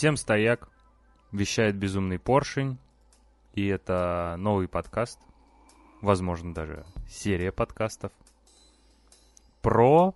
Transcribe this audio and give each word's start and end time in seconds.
Всем 0.00 0.16
стояк. 0.16 0.66
Вещает 1.30 1.76
безумный 1.76 2.18
поршень. 2.18 2.78
И 3.52 3.66
это 3.66 4.34
новый 4.38 4.66
подкаст. 4.66 5.20
Возможно, 6.00 6.54
даже 6.54 6.86
серия 7.06 7.52
подкастов. 7.52 8.10
Про... 9.60 10.14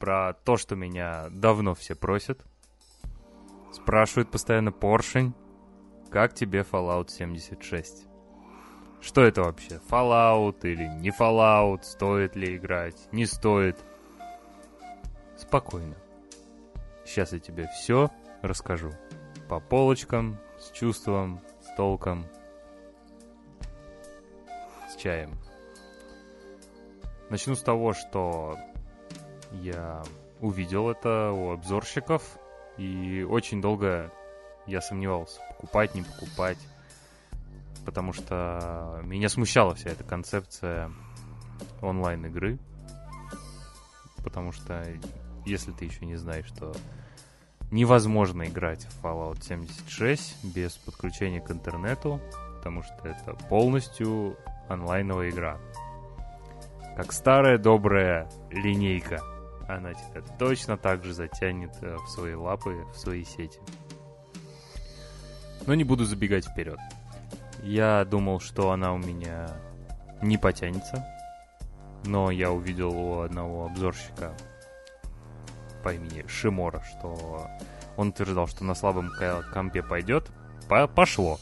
Про 0.00 0.34
то, 0.44 0.56
что 0.56 0.74
меня 0.74 1.28
давно 1.30 1.76
все 1.76 1.94
просят. 1.94 2.44
Спрашивают 3.72 4.28
постоянно 4.28 4.72
поршень. 4.72 5.34
Как 6.10 6.34
тебе 6.34 6.62
Fallout 6.62 7.08
76? 7.08 8.08
Что 9.00 9.22
это 9.22 9.44
вообще? 9.44 9.80
Fallout 9.88 10.62
или 10.64 10.88
не 10.98 11.10
Fallout? 11.10 11.84
Стоит 11.84 12.34
ли 12.34 12.56
играть? 12.56 12.96
Не 13.12 13.26
стоит? 13.26 13.76
Спокойно. 15.36 15.94
Сейчас 17.04 17.32
я 17.32 17.38
тебе 17.38 17.68
все 17.68 18.10
расскажу. 18.42 18.90
По 19.52 19.60
полочкам, 19.60 20.38
с 20.58 20.70
чувством, 20.70 21.38
с 21.60 21.76
толком, 21.76 22.24
с 24.88 24.96
чаем. 24.96 25.38
Начну 27.28 27.54
с 27.54 27.60
того, 27.60 27.92
что 27.92 28.56
я 29.50 30.04
увидел 30.40 30.88
это 30.88 31.32
у 31.32 31.50
обзорщиков, 31.50 32.38
и 32.78 33.26
очень 33.28 33.60
долго 33.60 34.10
я 34.66 34.80
сомневался, 34.80 35.42
покупать, 35.50 35.94
не 35.94 36.00
покупать, 36.00 36.56
потому 37.84 38.14
что 38.14 39.00
меня 39.02 39.28
смущала 39.28 39.74
вся 39.74 39.90
эта 39.90 40.02
концепция 40.02 40.90
онлайн-игры, 41.82 42.58
потому 44.24 44.50
что 44.50 44.82
если 45.44 45.72
ты 45.72 45.84
еще 45.84 46.06
не 46.06 46.16
знаешь, 46.16 46.46
что 46.46 46.72
невозможно 47.72 48.44
играть 48.44 48.84
в 48.84 49.04
Fallout 49.04 49.42
76 49.42 50.44
без 50.44 50.72
подключения 50.76 51.40
к 51.40 51.50
интернету, 51.50 52.20
потому 52.58 52.82
что 52.82 52.94
это 53.02 53.34
полностью 53.48 54.36
онлайновая 54.68 55.30
игра. 55.30 55.58
Как 56.96 57.12
старая 57.12 57.58
добрая 57.58 58.30
линейка. 58.50 59.20
Она 59.66 59.94
тебя 59.94 60.20
точно 60.38 60.76
так 60.76 61.02
же 61.02 61.14
затянет 61.14 61.72
э, 61.80 61.96
в 61.96 62.08
свои 62.10 62.34
лапы, 62.34 62.84
в 62.92 62.98
свои 62.98 63.24
сети. 63.24 63.58
Но 65.66 65.74
не 65.74 65.84
буду 65.84 66.04
забегать 66.04 66.46
вперед. 66.46 66.78
Я 67.62 68.04
думал, 68.04 68.40
что 68.40 68.72
она 68.72 68.92
у 68.92 68.98
меня 68.98 69.48
не 70.20 70.36
потянется. 70.36 71.06
Но 72.04 72.30
я 72.30 72.50
увидел 72.50 72.90
у 72.90 73.20
одного 73.20 73.64
обзорщика 73.66 74.36
по 75.82 75.94
имени 75.94 76.24
Шимора, 76.28 76.82
что 76.82 77.48
он 77.96 78.08
утверждал, 78.08 78.46
что 78.46 78.64
на 78.64 78.74
слабом 78.74 79.10
компе 79.52 79.82
пойдет. 79.82 80.30
По 80.68 80.86
пошло. 80.86 81.38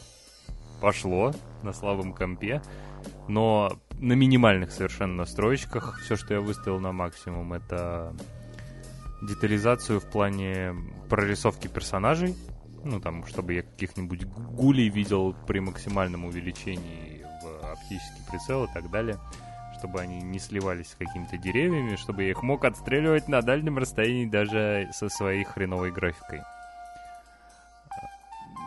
Пошло 0.81 1.33
на 1.63 1.73
слабом 1.73 2.13
компе. 2.13 2.61
Но 3.27 3.79
на 3.99 4.13
минимальных 4.13 4.71
совершенно 4.71 5.15
настроечках 5.15 5.99
все, 6.01 6.15
что 6.15 6.33
я 6.33 6.41
выставил 6.41 6.79
на 6.79 6.91
максимум, 6.91 7.53
это 7.53 8.15
детализацию 9.21 9.99
в 9.99 10.05
плане 10.09 10.75
прорисовки 11.09 11.67
персонажей. 11.67 12.35
Ну, 12.83 12.99
там, 12.99 13.25
чтобы 13.27 13.53
я 13.53 13.61
каких-нибудь 13.61 14.25
гулей 14.25 14.89
видел 14.89 15.35
при 15.45 15.59
максимальном 15.59 16.25
увеличении 16.25 17.23
в 17.43 17.71
оптический 17.71 18.23
прицел 18.29 18.65
и 18.65 18.73
так 18.73 18.89
далее 18.89 19.19
чтобы 19.81 19.99
они 19.99 20.21
не 20.21 20.37
сливались 20.37 20.91
с 20.91 20.95
какими-то 20.95 21.39
деревьями, 21.39 21.95
чтобы 21.95 22.23
я 22.23 22.29
их 22.29 22.43
мог 22.43 22.65
отстреливать 22.65 23.27
на 23.27 23.41
дальнем 23.41 23.79
расстоянии 23.79 24.27
даже 24.27 24.87
со 24.93 25.09
своей 25.09 25.43
хреновой 25.43 25.91
графикой. 25.91 26.41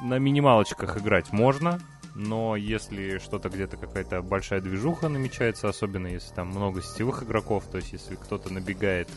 На 0.02 0.18
минималочках 0.18 0.98
играть 0.98 1.32
можно, 1.32 1.78
но 2.16 2.56
если 2.56 3.18
что-то 3.18 3.48
где-то 3.48 3.76
какая-то 3.76 4.22
большая 4.22 4.60
движуха 4.60 5.08
намечается, 5.08 5.68
особенно 5.68 6.08
если 6.08 6.34
там 6.34 6.48
много 6.48 6.82
сетевых 6.82 7.22
игроков, 7.22 7.64
то 7.70 7.76
есть 7.76 7.92
если 7.92 8.16
кто-то 8.16 8.52
набегает 8.52 9.08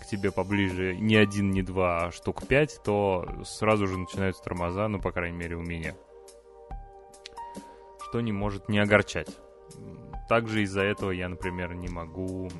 к 0.00 0.06
тебе 0.06 0.32
поближе 0.32 0.96
не 0.96 1.14
один, 1.14 1.52
не 1.52 1.62
два, 1.62 2.06
а 2.06 2.12
штук 2.12 2.44
пять, 2.48 2.80
то 2.82 3.24
сразу 3.44 3.86
же 3.86 3.96
начинаются 3.96 4.42
тормоза, 4.42 4.88
ну, 4.88 5.00
по 5.00 5.12
крайней 5.12 5.36
мере, 5.36 5.54
у 5.54 5.62
меня. 5.62 5.94
Что 8.08 8.20
не 8.20 8.32
может 8.32 8.68
не 8.68 8.80
огорчать 8.80 9.28
также 10.28 10.62
из-за 10.62 10.82
этого 10.82 11.10
я, 11.10 11.28
например, 11.28 11.74
не 11.74 11.88
могу 11.88 12.50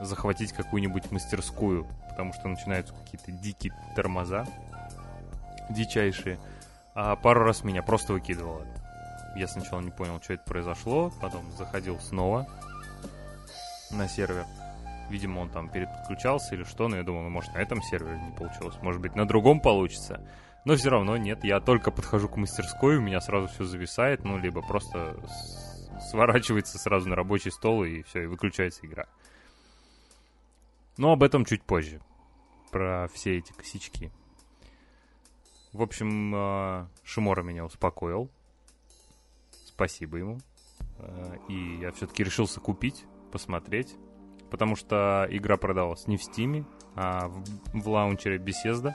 захватить 0.00 0.52
какую-нибудь 0.52 1.10
мастерскую, 1.10 1.86
потому 2.10 2.32
что 2.32 2.48
начинаются 2.48 2.94
какие-то 2.94 3.32
дикие 3.32 3.74
тормоза, 3.94 4.46
дичайшие. 5.70 6.38
А 6.94 7.16
пару 7.16 7.44
раз 7.44 7.64
меня 7.64 7.82
просто 7.82 8.12
выкидывало. 8.12 8.66
Я 9.36 9.46
сначала 9.46 9.80
не 9.80 9.90
понял, 9.90 10.20
что 10.22 10.34
это 10.34 10.42
произошло, 10.44 11.12
потом 11.20 11.44
заходил 11.56 11.98
снова 12.00 12.46
на 13.90 14.08
сервер. 14.08 14.46
Видимо, 15.10 15.40
он 15.40 15.48
там 15.48 15.68
переподключался 15.68 16.54
или 16.54 16.64
что, 16.64 16.88
но 16.88 16.96
я 16.96 17.02
думал, 17.02 17.22
ну, 17.22 17.30
может, 17.30 17.54
на 17.54 17.58
этом 17.58 17.82
сервере 17.82 18.18
не 18.18 18.32
получилось, 18.32 18.76
может 18.82 19.00
быть, 19.00 19.14
на 19.14 19.26
другом 19.26 19.60
получится. 19.60 20.20
Но 20.64 20.76
все 20.76 20.90
равно 20.90 21.16
нет, 21.16 21.44
я 21.44 21.60
только 21.60 21.90
подхожу 21.90 22.28
к 22.28 22.36
мастерской, 22.36 22.98
у 22.98 23.00
меня 23.00 23.20
сразу 23.20 23.48
все 23.48 23.64
зависает, 23.64 24.24
ну, 24.24 24.36
либо 24.36 24.60
просто 24.60 25.16
сворачивается 26.00 26.78
сразу 26.78 27.08
на 27.08 27.16
рабочий 27.16 27.50
стол 27.50 27.84
и 27.84 28.02
все, 28.02 28.24
и 28.24 28.26
выключается 28.26 28.86
игра. 28.86 29.06
Но 30.96 31.12
об 31.12 31.22
этом 31.22 31.44
чуть 31.44 31.62
позже. 31.62 32.00
Про 32.70 33.08
все 33.14 33.38
эти 33.38 33.52
косячки. 33.52 34.10
В 35.72 35.82
общем, 35.82 36.34
э, 36.34 36.86
Шимора 37.04 37.42
меня 37.42 37.64
успокоил. 37.64 38.30
Спасибо 39.66 40.18
ему. 40.18 40.38
Э, 40.98 41.36
и 41.48 41.76
я 41.76 41.92
все-таки 41.92 42.24
решился 42.24 42.60
купить, 42.60 43.04
посмотреть. 43.32 43.96
Потому 44.50 44.76
что 44.76 45.26
игра 45.30 45.56
продалась 45.56 46.06
не 46.06 46.16
в 46.16 46.22
Стиме, 46.22 46.64
а 46.94 47.28
в, 47.28 47.44
в 47.74 47.88
лаунчере 47.88 48.38
Bethesda 48.38 48.94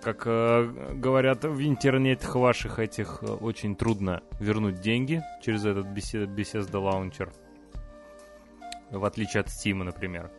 как 0.00 0.26
э, 0.26 0.94
говорят 0.94 1.44
в 1.44 1.60
интернетах 1.60 2.36
ваших 2.36 2.78
этих, 2.78 3.18
э, 3.22 3.26
очень 3.26 3.74
трудно 3.74 4.22
вернуть 4.38 4.80
деньги 4.80 5.22
через 5.42 5.64
этот 5.64 5.86
Bethesda 5.86 6.70
Launcher. 6.70 7.32
В 8.90 9.04
отличие 9.04 9.40
от 9.40 9.48
Steam, 9.48 9.82
например, 9.82 10.30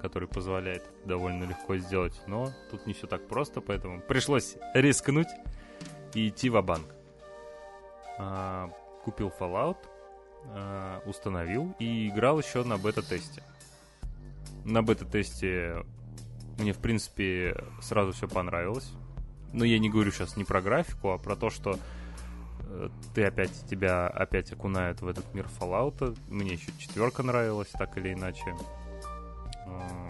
который 0.00 0.28
позволяет 0.28 0.82
довольно 1.04 1.44
легко 1.44 1.76
сделать. 1.76 2.20
Но 2.26 2.50
тут 2.70 2.86
не 2.86 2.92
все 2.92 3.06
так 3.06 3.28
просто, 3.28 3.60
поэтому 3.60 4.00
пришлось 4.00 4.56
рискнуть 4.74 5.28
и 6.14 6.28
идти 6.28 6.50
в 6.50 6.60
банк 6.62 6.86
а, 8.18 8.70
Купил 9.04 9.32
Fallout, 9.38 9.78
а, 10.46 11.00
установил 11.06 11.74
и 11.78 12.08
играл 12.08 12.40
еще 12.40 12.64
на 12.64 12.76
бета-тесте. 12.76 13.42
На 14.64 14.82
бета-тесте 14.82 15.84
мне, 16.58 16.72
в 16.72 16.78
принципе, 16.78 17.56
сразу 17.80 18.12
все 18.12 18.28
понравилось. 18.28 18.92
Но 19.52 19.64
я 19.64 19.78
не 19.78 19.90
говорю 19.90 20.10
сейчас 20.10 20.36
не 20.36 20.44
про 20.44 20.60
графику, 20.60 21.10
а 21.10 21.18
про 21.18 21.36
то, 21.36 21.50
что 21.50 21.78
э, 22.60 22.88
ты 23.14 23.24
опять 23.24 23.52
тебя 23.68 24.06
опять 24.08 24.52
окунают 24.52 25.00
в 25.02 25.08
этот 25.08 25.32
мир 25.34 25.46
Fallout. 25.60 26.16
Мне 26.28 26.54
еще 26.54 26.72
четверка 26.78 27.22
нравилась, 27.22 27.68
так 27.68 27.96
или 27.98 28.14
иначе. 28.14 28.54
А, 29.66 30.08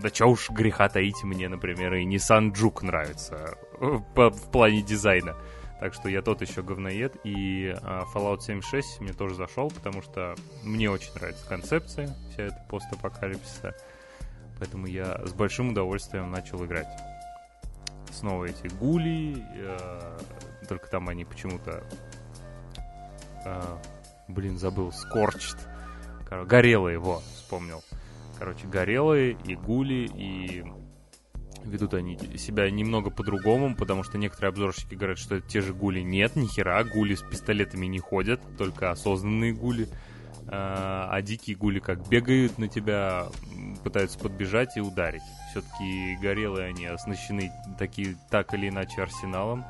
да 0.00 0.10
чё 0.10 0.28
уж 0.28 0.50
греха 0.50 0.88
таить 0.88 1.22
мне, 1.24 1.48
например, 1.48 1.94
и 1.94 2.04
Nissan 2.04 2.52
Juke 2.52 2.84
нравится 2.84 3.56
э, 3.80 3.86
в, 4.14 4.50
плане 4.50 4.82
дизайна. 4.82 5.36
Так 5.80 5.94
что 5.94 6.08
я 6.08 6.22
тот 6.22 6.40
еще 6.40 6.62
говноед. 6.62 7.16
И 7.24 7.74
Fallout 8.14 8.40
76 8.40 9.00
мне 9.00 9.12
тоже 9.12 9.34
зашел, 9.34 9.70
потому 9.70 10.02
что 10.02 10.34
мне 10.62 10.90
очень 10.90 11.12
нравится 11.14 11.46
концепция 11.48 12.14
вся 12.30 12.44
эта 12.44 12.64
постапокалипсиса. 12.70 13.74
Поэтому 14.58 14.86
я 14.86 15.20
с 15.26 15.32
большим 15.32 15.70
удовольствием 15.70 16.30
начал 16.30 16.64
играть 16.64 16.86
снова 18.14 18.44
эти 18.44 18.68
гули, 18.68 19.44
э, 19.56 20.18
только 20.68 20.88
там 20.88 21.08
они 21.08 21.24
почему-то, 21.24 21.84
э, 23.44 23.76
блин, 24.28 24.58
забыл, 24.58 24.92
скорчт, 24.92 25.56
горелые, 26.46 26.98
во, 26.98 27.20
вспомнил. 27.36 27.82
Короче, 28.38 28.66
горелые 28.66 29.36
и 29.44 29.54
гули, 29.54 30.08
и 30.14 30.64
ведут 31.64 31.94
они 31.94 32.18
себя 32.36 32.70
немного 32.70 33.10
по-другому, 33.10 33.74
потому 33.74 34.02
что 34.02 34.18
некоторые 34.18 34.50
обзорщики 34.50 34.94
говорят, 34.94 35.18
что 35.18 35.36
это 35.36 35.48
те 35.48 35.60
же 35.60 35.72
гули. 35.72 36.00
Нет, 36.00 36.36
ни 36.36 36.46
хера, 36.46 36.82
гули 36.84 37.14
с 37.14 37.22
пистолетами 37.22 37.86
не 37.86 37.98
ходят, 37.98 38.40
только 38.56 38.90
осознанные 38.90 39.52
гули. 39.52 39.88
А, 40.48 41.08
а 41.10 41.22
дикие 41.22 41.56
гули 41.56 41.78
как 41.78 42.06
бегают 42.08 42.58
на 42.58 42.68
тебя, 42.68 43.28
пытаются 43.82 44.18
подбежать 44.18 44.76
и 44.76 44.80
ударить. 44.80 45.22
Все-таки 45.50 46.16
горелые 46.16 46.68
они 46.68 46.86
оснащены 46.86 47.52
такие, 47.78 48.16
так 48.30 48.54
или 48.54 48.68
иначе 48.68 49.02
арсеналом. 49.02 49.64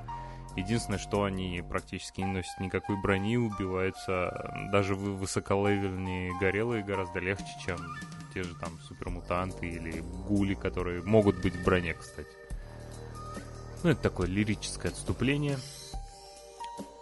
Единственное, 0.56 0.99
что 0.99 1.25
они 1.25 1.65
практически 1.69 2.21
не 2.21 2.32
носят 2.32 2.61
никакой 2.61 3.00
брони, 3.00 3.37
убиваются 3.37 4.69
даже 4.71 4.94
высоколевельные 4.94 6.32
горелые 6.38 6.85
гораздо 6.85 7.19
легче, 7.19 7.53
чем 7.65 7.76
те 8.32 8.43
же 8.43 8.55
там 8.56 8.79
супермутанты 8.81 9.67
или 9.67 10.00
гули, 10.29 10.55
которые 10.55 11.03
могут 11.03 11.41
быть 11.41 11.56
в 11.56 11.65
броне, 11.65 11.94
кстати. 11.94 12.29
Ну, 13.82 13.91
это 13.91 14.00
такое 14.00 14.29
лирическое 14.29 14.93
отступление. 14.93 15.59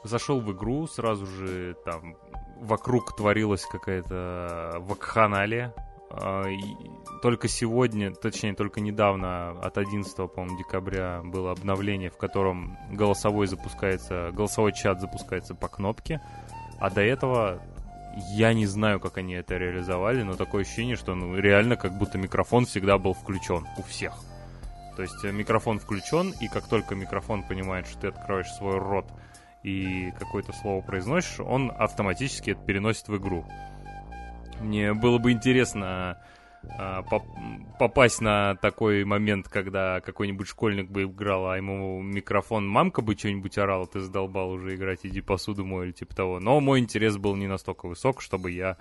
Зашел 0.03 0.41
в 0.41 0.53
игру, 0.53 0.87
сразу 0.89 1.27
же 1.27 1.77
там 1.85 2.17
вокруг 2.63 3.17
творилась 3.17 3.67
какая-то 3.67 4.77
вакханалия. 4.81 5.75
А, 6.11 6.45
только 7.23 7.49
сегодня, 7.49 8.13
точнее, 8.13 8.55
только 8.55 8.81
недавно, 8.81 9.51
от 9.51 9.79
11, 9.79 10.17
по-моему, 10.33 10.59
декабря 10.59 11.23
было 11.25 11.53
обновление, 11.53 12.11
в 12.11 12.17
котором 12.17 12.79
голосовой 12.91 13.47
запускается, 13.47 14.31
голосовой 14.33 14.73
чат 14.73 15.01
запускается 15.01 15.55
по 15.55 15.69
кнопке. 15.69 16.21
А 16.79 16.91
до 16.91 17.01
этого 17.01 17.63
я 18.35 18.53
не 18.53 18.67
знаю, 18.67 19.01
как 19.01 19.19
они 19.19 19.35
это 19.35 19.57
реализовали, 19.57 20.23
но 20.23 20.35
такое 20.35 20.63
ощущение, 20.63 20.97
что 20.97 21.15
ну, 21.15 21.37
реально 21.37 21.77
как 21.77 21.97
будто 21.97 22.19
микрофон 22.19 22.67
всегда 22.67 22.99
был 22.99 23.15
включен 23.15 23.67
у 23.79 23.83
всех. 23.83 24.15
То 24.97 25.03
есть 25.03 25.25
э, 25.25 25.33
микрофон 25.33 25.79
включен, 25.79 26.35
и 26.41 26.49
как 26.49 26.67
только 26.69 26.95
микрофон 26.95 27.43
понимает, 27.43 27.87
что 27.87 28.01
ты 28.01 28.07
откроешь 28.09 28.51
свой 28.59 28.79
рот 28.79 29.07
и 29.63 30.13
какое-то 30.19 30.53
слово 30.53 30.81
произносишь, 30.83 31.41
он 31.41 31.73
автоматически 31.77 32.51
это 32.51 32.65
переносит 32.65 33.09
в 33.09 33.17
игру. 33.17 33.47
Мне 34.61 34.95
было 34.95 35.19
бы 35.19 35.33
интересно 35.33 36.19
а, 36.79 37.03
поп 37.03 37.25
попасть 37.79 38.21
на 38.21 38.55
такой 38.57 39.05
момент, 39.05 39.49
когда 39.49 40.01
какой-нибудь 40.01 40.47
школьник 40.47 40.89
бы 40.89 41.05
играл, 41.05 41.49
а 41.49 41.57
ему 41.57 42.01
микрофон 42.01 42.69
мамка 42.69 43.03
бы 43.03 43.17
что-нибудь 43.17 43.59
орала, 43.59 43.87
ты 43.87 44.01
задолбал 44.01 44.51
уже 44.51 44.77
играть, 44.77 45.01
иди 45.03 45.21
посуду 45.21 45.65
мой 45.65 45.87
или 45.87 45.93
типа 45.93 46.15
того. 46.15 46.39
Но 46.39 46.61
мой 46.61 46.79
интерес 46.79 47.17
был 47.17 47.35
не 47.35 47.49
настолько 47.49 47.89
высок, 47.89 48.21
чтобы 48.21 48.53
я 48.53 48.77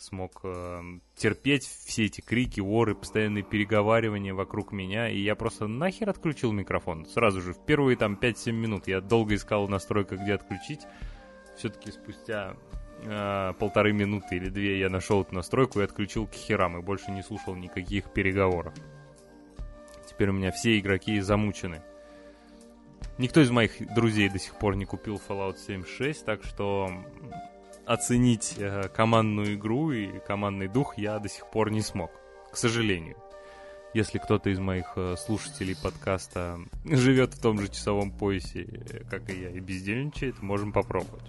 смог 0.00 0.40
э, 0.44 0.80
терпеть 1.14 1.64
все 1.64 2.06
эти 2.06 2.20
крики, 2.20 2.60
воры, 2.60 2.94
постоянные 2.94 3.44
переговаривания 3.44 4.34
вокруг 4.34 4.72
меня, 4.72 5.08
и 5.08 5.18
я 5.20 5.34
просто 5.34 5.66
нахер 5.66 6.08
отключил 6.08 6.52
микрофон. 6.52 7.04
Сразу 7.06 7.40
же, 7.40 7.52
в 7.52 7.64
первые 7.64 7.96
там 7.96 8.18
5-7 8.20 8.52
минут 8.52 8.88
я 8.88 9.00
долго 9.00 9.34
искал 9.34 9.68
настройка, 9.68 10.16
где 10.16 10.34
отключить. 10.34 10.80
Все-таки 11.56 11.90
спустя 11.90 12.56
э, 13.04 13.52
полторы 13.58 13.92
минуты 13.92 14.36
или 14.36 14.48
две 14.48 14.78
я 14.78 14.88
нашел 14.88 15.22
эту 15.22 15.34
настройку 15.34 15.80
и 15.80 15.84
отключил 15.84 16.26
к 16.26 16.32
херам, 16.32 16.78
и 16.78 16.82
больше 16.82 17.10
не 17.10 17.22
слушал 17.22 17.54
никаких 17.54 18.12
переговоров. 18.12 18.72
Теперь 20.08 20.30
у 20.30 20.32
меня 20.32 20.50
все 20.50 20.78
игроки 20.78 21.20
замучены. 21.20 21.82
Никто 23.18 23.42
из 23.42 23.50
моих 23.50 23.92
друзей 23.94 24.30
до 24.30 24.38
сих 24.38 24.54
пор 24.54 24.76
не 24.76 24.86
купил 24.86 25.20
Fallout 25.28 25.58
76, 25.58 26.24
так 26.24 26.42
что 26.42 26.90
оценить 27.90 28.54
э, 28.56 28.88
командную 28.94 29.54
игру 29.54 29.90
и 29.90 30.20
командный 30.20 30.68
дух 30.68 30.96
я 30.96 31.18
до 31.18 31.28
сих 31.28 31.50
пор 31.50 31.72
не 31.72 31.82
смог, 31.82 32.12
к 32.52 32.56
сожалению. 32.56 33.16
Если 33.94 34.18
кто-то 34.18 34.48
из 34.48 34.60
моих 34.60 34.92
э, 34.94 35.16
слушателей 35.16 35.74
подкаста 35.74 36.60
живет 36.84 37.34
в 37.34 37.42
том 37.42 37.60
же 37.60 37.66
часовом 37.66 38.12
поясе, 38.12 38.62
э, 38.62 39.04
как 39.10 39.28
и 39.28 39.40
я, 39.40 39.50
и 39.50 39.58
бездельничает, 39.58 40.40
можем 40.40 40.72
попробовать. 40.72 41.28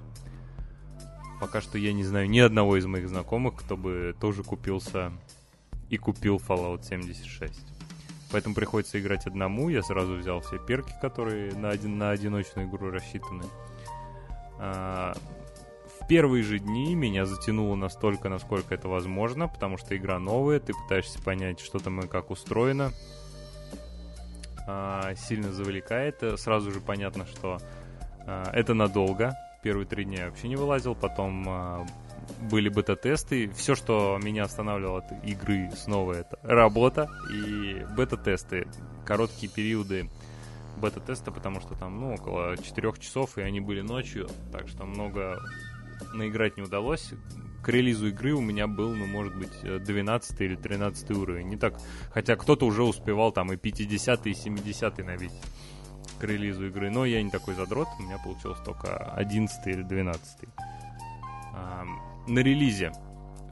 Пока 1.40 1.62
что 1.62 1.80
я 1.80 1.94
не 1.94 2.04
знаю 2.04 2.30
ни 2.30 2.38
одного 2.38 2.78
из 2.78 2.86
моих 2.86 3.10
знакомых, 3.10 3.56
кто 3.56 3.76
бы 3.76 4.16
тоже 4.22 4.44
купился 4.44 5.12
и 5.90 5.98
купил 5.98 6.38
Fallout 6.38 6.84
76. 6.84 7.56
Поэтому 8.32 8.54
приходится 8.54 9.00
играть 9.00 9.26
одному. 9.26 9.70
Я 9.70 9.82
сразу 9.82 10.14
взял 10.14 10.42
все 10.42 10.60
перки, 10.60 10.94
которые 11.02 11.56
на, 11.56 11.72
один, 11.72 11.98
на 11.98 12.12
одиночную 12.12 12.70
игру 12.70 12.92
рассчитаны. 12.92 13.46
А, 16.02 16.06
первые 16.06 16.44
же 16.44 16.60
дни 16.60 16.96
меня 16.96 17.26
затянуло 17.26 17.76
настолько, 17.76 18.30
насколько 18.30 18.74
это 18.74 18.88
возможно, 18.88 19.48
потому 19.48 19.78
что 19.78 19.96
игра 19.96 20.20
новая, 20.20 20.60
ты 20.60 20.74
пытаешься 20.74 21.22
понять, 21.22 21.60
что 21.60 21.80
там 21.80 22.00
и 22.02 22.08
как 22.08 22.32
устроено. 22.32 22.92
А, 24.68 25.14
сильно 25.16 25.52
завлекает. 25.52 26.24
Сразу 26.38 26.72
же 26.72 26.80
понятно, 26.80 27.26
что 27.26 27.60
а, 28.26 28.50
это 28.54 28.74
надолго. 28.74 29.36
Первые 29.64 29.86
три 29.86 30.06
дня 30.06 30.24
я 30.24 30.30
вообще 30.30 30.48
не 30.48 30.56
вылазил, 30.56 30.96
потом 30.96 31.46
а, 31.48 31.86
были 32.50 32.70
бета-тесты. 32.70 33.50
Все, 33.50 33.76
что 33.76 34.20
меня 34.22 34.44
останавливало 34.44 35.00
от 35.00 35.12
игры 35.26 35.72
снова, 35.76 36.14
это 36.14 36.40
работа 36.44 37.10
и 37.34 37.86
бета-тесты. 37.96 38.68
Короткие 39.06 39.52
периоды 39.52 40.10
бета-теста, 40.78 41.32
потому 41.32 41.62
что 41.62 41.76
там, 41.76 42.00
ну, 42.00 42.16
около 42.16 42.58
4 42.58 42.94
часов, 43.00 43.38
и 43.38 43.42
они 43.42 43.60
были 43.60 43.82
ночью, 43.82 44.28
так 44.52 44.68
что 44.68 44.86
много 44.86 45.40
наиграть 46.14 46.58
не 46.58 46.64
удалось. 46.64 47.12
К 47.64 47.70
релизу 47.70 48.08
игры 48.08 48.34
у 48.34 48.42
меня 48.42 48.68
был, 48.68 48.94
ну, 48.96 49.06
может 49.06 49.36
быть, 49.36 49.62
12 49.62 50.42
или 50.42 50.56
13 50.56 51.12
уровень. 51.12 51.50
Не 51.50 51.58
так. 51.58 51.80
Хотя 52.12 52.36
кто-то 52.36 52.66
уже 52.66 52.84
успевал 52.84 53.32
там 53.32 53.54
и 53.54 53.58
50 53.58 54.28
и 54.28 54.34
70 54.34 54.98
набить 55.06 55.34
к 56.20 56.24
релизу 56.24 56.68
игры. 56.68 56.90
Но 56.90 57.06
я 57.06 57.22
не 57.22 57.30
такой 57.30 57.54
задрот. 57.54 57.88
У 58.00 58.04
меня 58.04 58.18
получилось 58.18 58.60
только 58.66 58.98
11 59.14 59.68
или 59.68 59.84
12. 59.84 60.50
А, 61.54 61.86
на 62.28 62.40
релизе 62.40 62.92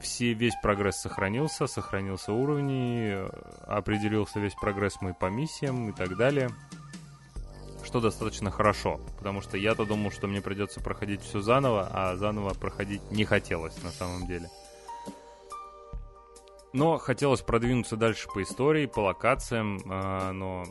все, 0.00 0.32
весь 0.32 0.54
прогресс 0.62 0.96
сохранился, 0.96 1.66
сохранился 1.66 2.32
уровни, 2.32 3.14
определился 3.66 4.40
весь 4.40 4.54
прогресс 4.54 5.00
мой 5.00 5.14
по 5.14 5.26
миссиям 5.26 5.90
и 5.90 5.92
так 5.92 6.16
далее 6.16 6.50
что 7.84 8.00
достаточно 8.00 8.50
хорошо, 8.50 9.00
потому 9.18 9.40
что 9.40 9.56
я-то 9.56 9.84
думал, 9.84 10.10
что 10.10 10.26
мне 10.26 10.40
придется 10.40 10.80
проходить 10.80 11.22
все 11.22 11.40
заново, 11.40 11.88
а 11.92 12.16
заново 12.16 12.54
проходить 12.54 13.02
не 13.10 13.24
хотелось 13.24 13.82
на 13.82 13.90
самом 13.90 14.26
деле. 14.26 14.48
Но 16.72 16.98
хотелось 16.98 17.40
продвинуться 17.40 17.96
дальше 17.96 18.28
по 18.32 18.42
истории, 18.42 18.86
по 18.86 19.00
локациям, 19.00 19.78
э, 19.78 20.30
но 20.32 20.64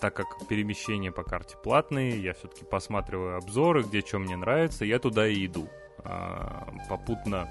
так 0.00 0.14
как 0.14 0.46
перемещения 0.48 1.10
по 1.10 1.24
карте 1.24 1.56
платные, 1.56 2.22
я 2.22 2.34
все-таки 2.34 2.64
посматриваю 2.64 3.36
обзоры, 3.38 3.82
где 3.82 4.00
что 4.00 4.18
мне 4.20 4.36
нравится, 4.36 4.84
я 4.84 5.00
туда 5.00 5.26
и 5.26 5.46
иду. 5.46 5.68
Э, 6.04 6.66
попутно 6.88 7.48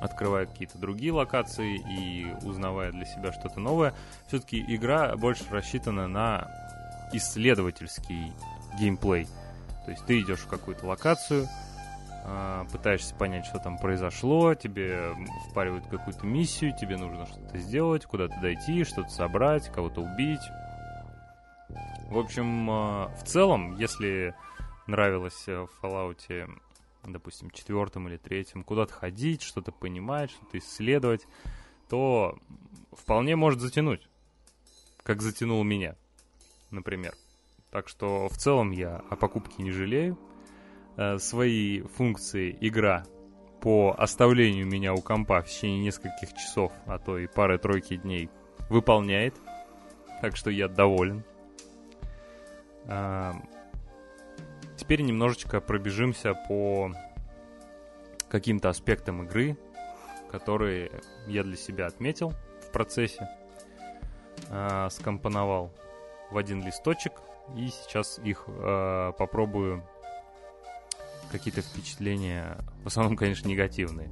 открывая 0.00 0.46
какие-то 0.46 0.78
другие 0.78 1.12
локации 1.12 1.76
и 1.76 2.26
узнавая 2.44 2.92
для 2.92 3.06
себя 3.06 3.32
что-то 3.32 3.60
новое. 3.60 3.94
Все-таки 4.28 4.62
игра 4.68 5.16
больше 5.16 5.44
рассчитана 5.50 6.06
на 6.06 6.65
исследовательский 7.12 8.32
геймплей. 8.78 9.26
То 9.84 9.90
есть 9.92 10.04
ты 10.06 10.20
идешь 10.20 10.40
в 10.40 10.48
какую-то 10.48 10.86
локацию, 10.86 11.46
а, 12.24 12.64
пытаешься 12.72 13.14
понять, 13.14 13.46
что 13.46 13.60
там 13.60 13.78
произошло, 13.78 14.54
тебе 14.54 15.14
впаривают 15.50 15.86
какую-то 15.86 16.26
миссию, 16.26 16.76
тебе 16.76 16.96
нужно 16.96 17.24
что-то 17.26 17.58
сделать, 17.58 18.04
куда-то 18.04 18.34
дойти, 18.40 18.82
что-то 18.82 19.10
собрать, 19.10 19.70
кого-то 19.72 20.00
убить. 20.00 20.40
В 22.08 22.18
общем, 22.18 22.68
а, 22.68 23.14
в 23.16 23.24
целом, 23.24 23.76
если 23.76 24.34
нравилось 24.88 25.44
э, 25.46 25.66
в 25.66 25.84
Fallout, 25.84 26.50
допустим, 27.04 27.50
четвертом 27.50 28.08
или 28.08 28.16
третьем, 28.16 28.64
куда-то 28.64 28.92
ходить, 28.92 29.42
что-то 29.42 29.70
понимать, 29.70 30.32
что-то 30.32 30.58
исследовать, 30.58 31.26
то 31.88 32.38
вполне 32.92 33.36
может 33.36 33.60
затянуть, 33.60 34.08
как 35.04 35.22
затянул 35.22 35.62
меня 35.62 35.96
например. 36.70 37.14
Так 37.70 37.88
что 37.88 38.28
в 38.28 38.36
целом 38.36 38.70
я 38.70 39.02
о 39.10 39.16
покупке 39.16 39.62
не 39.62 39.70
жалею. 39.70 40.18
Э, 40.96 41.18
свои 41.18 41.82
функции 41.82 42.56
игра 42.60 43.04
по 43.60 43.94
оставлению 43.98 44.66
меня 44.66 44.94
у 44.94 45.02
компа 45.02 45.42
в 45.42 45.48
течение 45.48 45.82
нескольких 45.82 46.32
часов, 46.34 46.72
а 46.86 46.98
то 46.98 47.18
и 47.18 47.26
пары-тройки 47.26 47.96
дней 47.96 48.30
выполняет. 48.68 49.34
Так 50.20 50.36
что 50.36 50.50
я 50.50 50.68
доволен. 50.68 51.24
А, 52.86 53.34
теперь 54.76 55.02
немножечко 55.02 55.60
пробежимся 55.60 56.34
по 56.48 56.92
каким-то 58.28 58.68
аспектам 58.68 59.24
игры, 59.24 59.56
которые 60.30 60.90
я 61.26 61.42
для 61.42 61.56
себя 61.56 61.86
отметил 61.86 62.32
в 62.62 62.72
процессе, 62.72 63.28
а, 64.48 64.88
скомпоновал 64.90 65.72
в 66.30 66.36
один 66.36 66.64
листочек 66.64 67.12
и 67.56 67.68
сейчас 67.68 68.18
их 68.18 68.44
э, 68.46 69.12
попробую 69.18 69.86
какие-то 71.30 71.62
впечатления, 71.62 72.58
в 72.82 72.86
основном, 72.86 73.16
конечно, 73.16 73.48
негативные. 73.48 74.10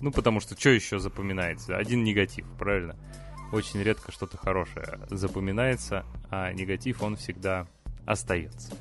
Ну, 0.00 0.10
потому 0.10 0.40
что 0.40 0.58
что 0.58 0.70
еще 0.70 0.98
запоминается? 0.98 1.76
Один 1.76 2.04
негатив, 2.04 2.46
правильно? 2.58 2.96
Очень 3.52 3.82
редко 3.82 4.10
что-то 4.12 4.36
хорошее 4.36 4.98
запоминается, 5.10 6.04
а 6.30 6.52
негатив, 6.52 7.02
он 7.02 7.16
всегда 7.16 7.66
остается. 8.04 8.74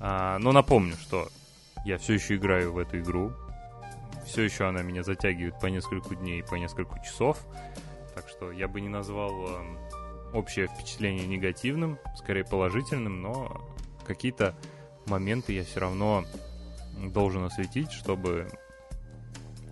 А, 0.00 0.38
но 0.38 0.52
напомню, 0.52 0.96
что 0.96 1.28
я 1.84 1.98
все 1.98 2.14
еще 2.14 2.36
играю 2.36 2.72
в 2.72 2.78
эту 2.78 2.98
игру. 2.98 3.32
Все 4.26 4.42
еще 4.42 4.68
она 4.68 4.82
меня 4.82 5.02
затягивает 5.02 5.58
по 5.60 5.66
несколько 5.66 6.14
дней, 6.14 6.42
по 6.42 6.54
несколько 6.56 6.98
часов. 7.00 7.38
Так 8.14 8.28
что 8.28 8.52
я 8.52 8.68
бы 8.68 8.80
не 8.80 8.88
назвал 8.88 9.32
эм, 9.48 9.78
общее 10.32 10.66
впечатление 10.66 11.26
негативным, 11.26 11.98
скорее 12.16 12.44
положительным, 12.44 13.22
но 13.22 13.62
какие-то 14.06 14.54
моменты 15.06 15.52
я 15.52 15.64
все 15.64 15.80
равно 15.80 16.24
должен 16.98 17.44
осветить, 17.44 17.92
чтобы 17.92 18.48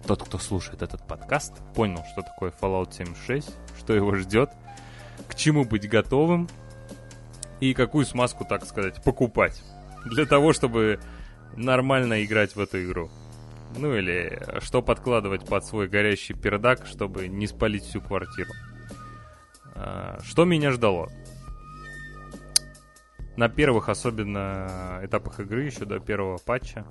тот, 0.07 0.23
кто 0.23 0.39
слушает 0.39 0.83
этот 0.83 1.07
подкаст, 1.07 1.55
понял, 1.75 2.03
что 2.13 2.23
такое 2.23 2.51
Fallout 2.51 2.93
76, 2.93 3.51
что 3.79 3.95
его 3.95 4.15
ждет, 4.15 4.51
к 5.29 5.35
чему 5.35 5.65
быть 5.65 5.89
готовым 5.89 6.49
и 7.61 7.75
какую 7.75 8.07
смазку, 8.07 8.45
так 8.45 8.65
сказать, 8.65 9.03
покупать 9.05 9.63
для 10.07 10.27
того, 10.27 10.53
чтобы 10.53 11.01
нормально 11.57 12.25
играть 12.25 12.57
в 12.57 12.61
эту 12.61 12.83
игру. 12.85 13.11
Ну 13.77 13.95
или 13.95 14.43
что 14.61 14.83
подкладывать 14.83 15.47
под 15.47 15.65
свой 15.65 15.87
горящий 15.87 16.35
пердак, 16.35 16.87
чтобы 16.87 17.29
не 17.29 17.47
спалить 17.47 17.85
всю 17.85 18.01
квартиру. 18.01 18.51
А, 19.83 20.19
что 20.23 20.45
меня 20.45 20.73
ждало? 20.73 21.11
На 23.37 23.49
первых, 23.49 23.89
особенно 23.89 25.01
этапах 25.03 25.41
игры, 25.41 25.65
еще 25.65 25.87
до 25.87 25.99
первого 26.01 26.37
патча, 26.37 26.85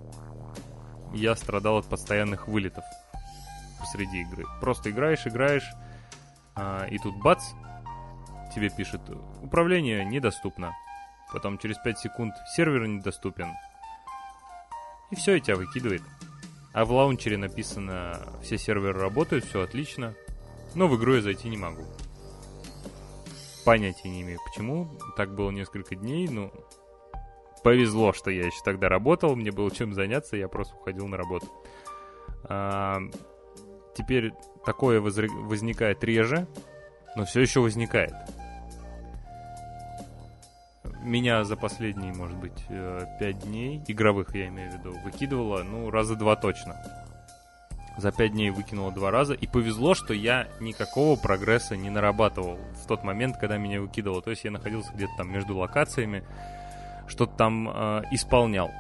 я 1.14 1.36
страдал 1.36 1.78
от 1.78 1.86
постоянных 1.86 2.48
вылетов 2.48 2.84
посреди 3.80 4.22
игры. 4.22 4.46
Просто 4.60 4.90
играешь, 4.90 5.28
играешь, 5.28 5.70
а, 6.56 6.88
и 6.90 6.98
тут 6.98 7.16
бац, 7.18 7.44
тебе 8.56 8.70
пишет, 8.70 9.02
управление 9.42 10.04
недоступно. 10.04 10.74
Потом 11.32 11.60
через 11.60 11.78
5 11.78 12.00
секунд 12.00 12.34
сервер 12.56 12.88
недоступен. 12.88 13.54
И 15.12 15.16
все, 15.16 15.36
и 15.36 15.42
тебя 15.42 15.58
выкидывает. 15.58 16.02
А 16.74 16.86
в 16.86 16.92
лаунчере 16.92 17.38
написано, 17.38 18.20
все 18.42 18.58
серверы 18.58 19.00
работают, 19.00 19.46
все 19.46 19.62
отлично, 19.62 20.16
но 20.74 20.88
в 20.88 20.98
игру 20.98 21.16
я 21.16 21.22
зайти 21.22 21.50
не 21.50 21.58
могу. 21.58 21.86
Понятия 23.70 24.10
не 24.10 24.24
имею, 24.24 24.40
почему. 24.44 24.90
Так 25.16 25.36
было 25.36 25.52
несколько 25.52 25.96
дней, 25.96 26.28
ну, 26.28 26.52
повезло, 27.64 28.14
что 28.14 28.32
я 28.32 28.48
еще 28.48 28.58
тогда 28.66 28.90
работал, 28.90 29.36
мне 29.36 29.52
было 29.52 29.70
чем 29.70 29.94
заняться, 29.94 30.38
я 30.38 30.48
просто 30.48 30.76
уходил 30.76 31.08
на 31.08 31.18
работу. 31.18 31.46
А, 32.46 33.00
теперь 33.96 34.34
такое 34.66 35.00
возникает 35.00 36.04
реже, 36.04 36.48
но 37.16 37.26
все 37.26 37.42
еще 37.42 37.60
возникает. 37.60 38.16
Меня 41.04 41.44
за 41.44 41.56
последние, 41.56 42.12
может 42.12 42.40
быть, 42.40 42.66
э, 42.70 43.06
пять 43.20 43.38
дней, 43.38 43.84
игровых 43.88 44.34
я 44.34 44.48
имею 44.48 44.72
в 44.72 44.74
виду, 44.80 45.00
выкидывало, 45.04 45.62
ну, 45.62 45.92
раза 45.92 46.16
два 46.16 46.36
точно. 46.36 46.76
За 48.00 48.14
пять 48.14 48.32
дней 48.32 48.50
выкинуло 48.50 48.94
два 48.94 49.12
раза, 49.12 49.34
и 49.34 49.46
повезло, 49.46 49.94
что 49.94 50.14
я 50.14 50.48
никакого 50.62 51.20
прогресса 51.20 51.76
не 51.76 51.90
нарабатывал 51.90 52.58
в 52.82 52.88
тот 52.88 53.04
момент, 53.04 53.36
когда 53.38 53.58
меня 53.58 53.82
выкидывало. 53.82 54.22
То 54.22 54.30
есть 54.30 54.46
я 54.46 54.52
находился 54.52 54.94
где-то 54.94 55.12
там 55.18 55.30
между 55.30 55.58
локациями, 55.58 56.24
что-то 57.10 57.36
там 57.36 57.68
э, 57.68 58.04
исполнял. 58.12 58.72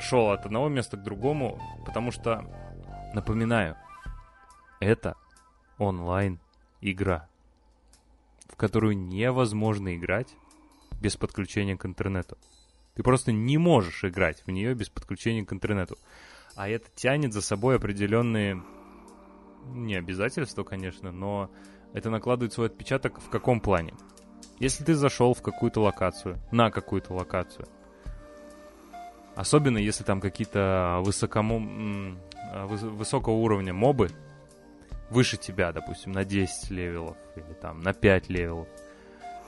Шел 0.00 0.32
от 0.32 0.44
одного 0.44 0.68
места 0.68 0.98
к 0.98 1.02
другому, 1.02 1.58
потому 1.86 2.10
что, 2.10 2.44
напоминаю, 3.14 3.78
это 4.78 5.16
онлайн-игра, 5.78 7.26
в 8.50 8.56
которую 8.56 8.98
невозможно 8.98 9.96
играть 9.96 10.28
без 11.00 11.16
подключения 11.16 11.78
к 11.78 11.86
интернету. 11.86 12.36
Ты 12.96 13.02
просто 13.02 13.32
не 13.32 13.56
можешь 13.56 14.04
играть 14.04 14.42
в 14.44 14.50
нее 14.50 14.74
без 14.74 14.90
подключения 14.90 15.46
к 15.46 15.54
интернету. 15.54 15.96
А 16.54 16.68
это 16.68 16.86
тянет 16.94 17.32
за 17.32 17.40
собой 17.40 17.76
определенные, 17.76 18.62
не 19.66 19.94
обязательства, 19.94 20.64
конечно, 20.64 21.12
но 21.12 21.50
это 21.92 22.10
накладывает 22.10 22.52
свой 22.52 22.66
отпечаток 22.66 23.20
в 23.20 23.30
каком 23.30 23.60
плане? 23.60 23.94
Если 24.58 24.84
ты 24.84 24.94
зашел 24.94 25.34
в 25.34 25.42
какую-то 25.42 25.80
локацию, 25.80 26.38
на 26.50 26.70
какую-то 26.70 27.14
локацию, 27.14 27.66
особенно 29.34 29.78
если 29.78 30.04
там 30.04 30.20
какие-то 30.20 31.00
высокому, 31.02 32.18
высокого 32.66 33.34
уровня 33.34 33.72
мобы, 33.72 34.10
выше 35.10 35.36
тебя, 35.36 35.72
допустим, 35.72 36.12
на 36.12 36.24
10 36.24 36.70
level 36.70 37.03
ов 37.03 37.16
или 37.34 37.54
там 37.54 37.80
на 37.80 37.92
5 37.92 38.28
level 38.28 38.53
ов, 38.53 38.68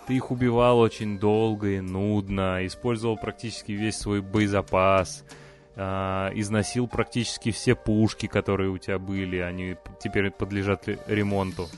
ты 0.06 0.14
их 0.14 0.30
убивал 0.30 0.78
очень 0.80 1.18
долго 1.18 1.68
и 1.68 1.80
нудно, 1.80 2.66
использовал 2.66 3.16
практически 3.16 3.72
весь 3.72 3.96
свой 3.96 4.20
боезапас, 4.20 5.24
э, 5.76 6.30
износил 6.34 6.88
практически 6.88 7.50
все 7.50 7.74
пушки, 7.74 8.26
которые 8.26 8.70
у 8.70 8.78
тебя 8.78 8.98
были, 8.98 9.38
они 9.38 9.76
теперь 10.00 10.30
подлежат 10.30 10.88
ремонту 11.06 11.68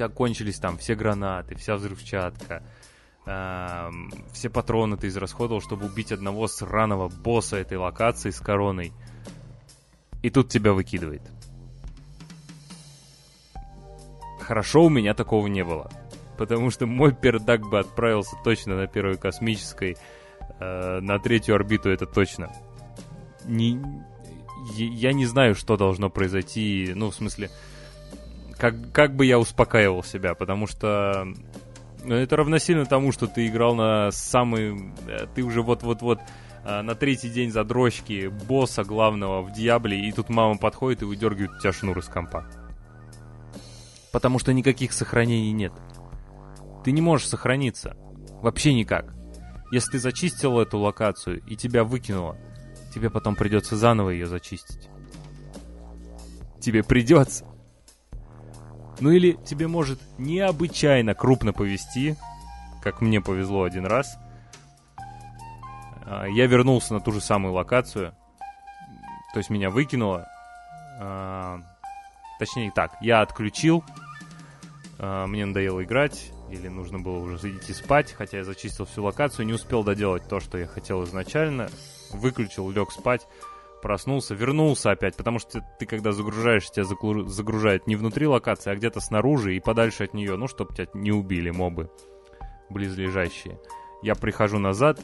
тебя 0.00 0.08
кончились 0.08 0.58
там 0.58 0.78
все 0.78 0.94
гранаты, 0.94 1.54
вся 1.56 1.76
взрывчатка, 1.76 2.62
э, 3.26 3.90
все 4.32 4.48
патроны 4.48 4.96
ты 4.96 5.08
израсходовал, 5.08 5.60
чтобы 5.60 5.86
убить 5.86 6.10
одного 6.10 6.48
сраного 6.48 7.08
босса 7.08 7.58
этой 7.58 7.76
локации 7.76 8.30
с 8.30 8.40
короной. 8.40 8.92
И 10.22 10.30
тут 10.30 10.48
тебя 10.48 10.72
выкидывает. 10.72 11.22
Хорошо, 14.40 14.84
у 14.84 14.88
меня 14.88 15.12
такого 15.12 15.46
не 15.48 15.64
было. 15.64 15.90
Потому 16.38 16.70
что 16.70 16.86
мой 16.86 17.14
пердак 17.14 17.60
бы 17.68 17.78
отправился 17.78 18.36
точно 18.42 18.76
на 18.76 18.86
первой 18.86 19.18
космической, 19.18 19.98
э, 20.58 21.00
на 21.00 21.18
третью 21.18 21.56
орбиту 21.56 21.90
это 21.90 22.06
точно. 22.06 22.50
Не, 23.46 23.80
я 24.76 25.12
не 25.12 25.26
знаю, 25.26 25.54
что 25.54 25.76
должно 25.76 26.10
произойти, 26.10 26.92
ну, 26.94 27.10
в 27.10 27.14
смысле, 27.14 27.50
как, 28.58 28.92
как 28.92 29.16
бы 29.16 29.24
я 29.26 29.38
успокаивал 29.38 30.02
себя, 30.02 30.34
потому 30.34 30.66
что 30.66 31.26
ну, 32.04 32.14
это 32.14 32.36
равносильно 32.36 32.84
тому, 32.86 33.12
что 33.12 33.26
ты 33.26 33.46
играл 33.46 33.74
на 33.74 34.10
самый... 34.10 34.92
Э, 35.06 35.26
ты 35.34 35.42
уже 35.42 35.62
вот-вот-вот 35.62 36.20
э, 36.64 36.82
на 36.82 36.94
третий 36.94 37.30
день 37.30 37.50
задрочки 37.50 38.28
босса 38.28 38.84
главного 38.84 39.42
в 39.42 39.52
Диабле, 39.52 40.08
и 40.08 40.12
тут 40.12 40.28
мама 40.28 40.56
подходит 40.56 41.02
и 41.02 41.04
выдергивает 41.06 41.56
у 41.56 41.60
тебя 41.60 41.72
шнур 41.72 41.98
из 41.98 42.06
компа. 42.06 42.46
Потому 44.12 44.38
что 44.38 44.52
никаких 44.52 44.92
сохранений 44.92 45.52
нет. 45.52 45.72
Ты 46.84 46.92
не 46.92 47.00
можешь 47.00 47.28
сохраниться. 47.28 47.96
Вообще 48.42 48.74
никак. 48.74 49.14
Если 49.70 49.92
ты 49.92 49.98
зачистил 49.98 50.58
эту 50.58 50.78
локацию 50.78 51.42
и 51.46 51.54
тебя 51.54 51.84
выкинуло, 51.84 52.36
тебе 52.92 53.10
потом 53.10 53.36
придется 53.36 53.76
заново 53.76 54.10
ее 54.10 54.26
зачистить. 54.26 54.88
Тебе 56.60 56.82
придется. 56.82 57.44
Ну 59.00 59.10
или 59.10 59.32
тебе 59.32 59.66
может 59.66 59.98
необычайно 60.18 61.14
крупно 61.14 61.52
повезти, 61.52 62.16
как 62.82 63.00
мне 63.00 63.20
повезло 63.20 63.62
один 63.62 63.86
раз. 63.86 64.18
А, 66.04 66.26
я 66.26 66.46
вернулся 66.46 66.92
на 66.92 67.00
ту 67.00 67.12
же 67.12 67.20
самую 67.20 67.54
локацию, 67.54 68.14
то 69.32 69.38
есть 69.38 69.48
меня 69.48 69.70
выкинуло. 69.70 70.28
А, 70.98 71.60
точнее 72.38 72.72
так, 72.74 72.92
я 73.00 73.22
отключил, 73.22 73.84
а, 74.98 75.26
мне 75.26 75.46
надоело 75.46 75.82
играть, 75.82 76.30
или 76.50 76.68
нужно 76.68 76.98
было 76.98 77.18
уже 77.18 77.56
идти 77.56 77.72
спать, 77.72 78.12
хотя 78.12 78.38
я 78.38 78.44
зачистил 78.44 78.84
всю 78.84 79.04
локацию, 79.04 79.46
не 79.46 79.54
успел 79.54 79.82
доделать 79.82 80.28
то, 80.28 80.40
что 80.40 80.58
я 80.58 80.66
хотел 80.66 81.04
изначально, 81.04 81.70
выключил, 82.12 82.70
лег 82.70 82.90
спать 82.90 83.26
проснулся, 83.80 84.34
вернулся 84.34 84.90
опять, 84.90 85.16
потому 85.16 85.38
что 85.38 85.64
ты, 85.78 85.86
когда 85.86 86.12
загружаешь, 86.12 86.70
тебя 86.70 86.84
загружает 86.84 87.86
не 87.86 87.96
внутри 87.96 88.26
локации, 88.26 88.70
а 88.70 88.76
где-то 88.76 89.00
снаружи 89.00 89.56
и 89.56 89.60
подальше 89.60 90.04
от 90.04 90.14
нее, 90.14 90.36
ну, 90.36 90.48
чтобы 90.48 90.74
тебя 90.74 90.86
не 90.94 91.12
убили 91.12 91.50
мобы 91.50 91.90
близлежащие. 92.68 93.58
Я 94.02 94.14
прихожу 94.14 94.58
назад, 94.58 95.00